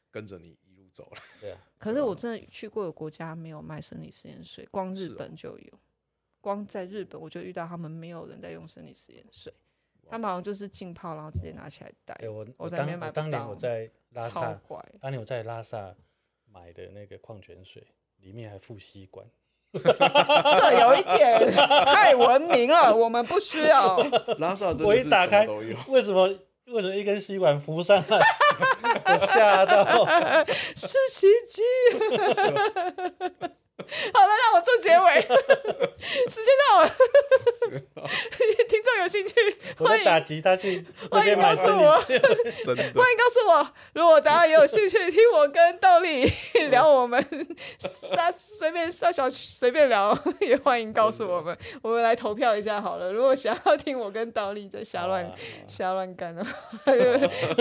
[0.09, 1.21] 跟着你一路走了。
[1.39, 5.79] 对啊，可是我真的去过的国家没有卖生理食盐水，光日本就有。
[6.41, 9.53] 光在日本我就遇到他们没有人在用生理食盐水，
[10.09, 12.15] 他们好像就是浸泡然后直接拿起来带。
[12.27, 13.11] 我我在那边买。
[13.11, 13.89] 当年我在。
[14.13, 14.55] 拉萨，
[15.01, 15.91] 当年我在拉萨
[16.45, 17.83] 买的那个矿泉水，
[18.17, 19.25] 里面还附吸管，
[19.73, 23.97] 这有一点太文明了，我们不需要。
[24.37, 25.47] 拉萨真的是我一打开，
[25.87, 26.27] 为什么
[26.67, 28.19] 为什么一根吸管浮上来？
[29.05, 30.05] 我吓到，
[30.75, 31.63] 是奇迹。
[34.13, 35.21] 好了，让我做结尾。
[36.29, 36.89] 时间到了，
[38.67, 39.33] 听众有兴趣，
[39.77, 40.03] 欢迎。
[40.03, 46.29] 打击他去，欢迎告诉我， 欢迎告诉我，如果大家也有兴趣听我跟倒立
[46.69, 47.25] 聊我们
[47.79, 53.11] 撒随便撒小随便聊，也欢迎告诉我们，我们来投票一下好了。
[53.11, 55.31] 如果想要听我跟倒立在瞎乱
[55.67, 56.51] 瞎乱干的话，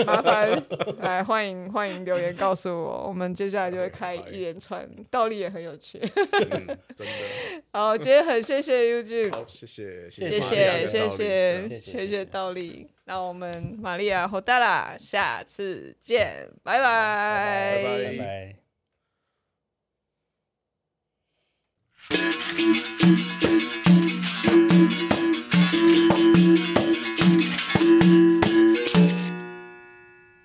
[0.05, 0.63] 麻烦。
[0.99, 5.99] 来欢迎欢迎留言告诉我，我们接下来就会开一连串，倒立也很有趣。
[6.15, 18.55] 嗯、真的，好，今天很谢谢 Eugene，好，谢谢，谢谢，谢谢，谢谢，谢谢倒立，那我们玛利亚·和达拉，下次见，拜拜，拜拜。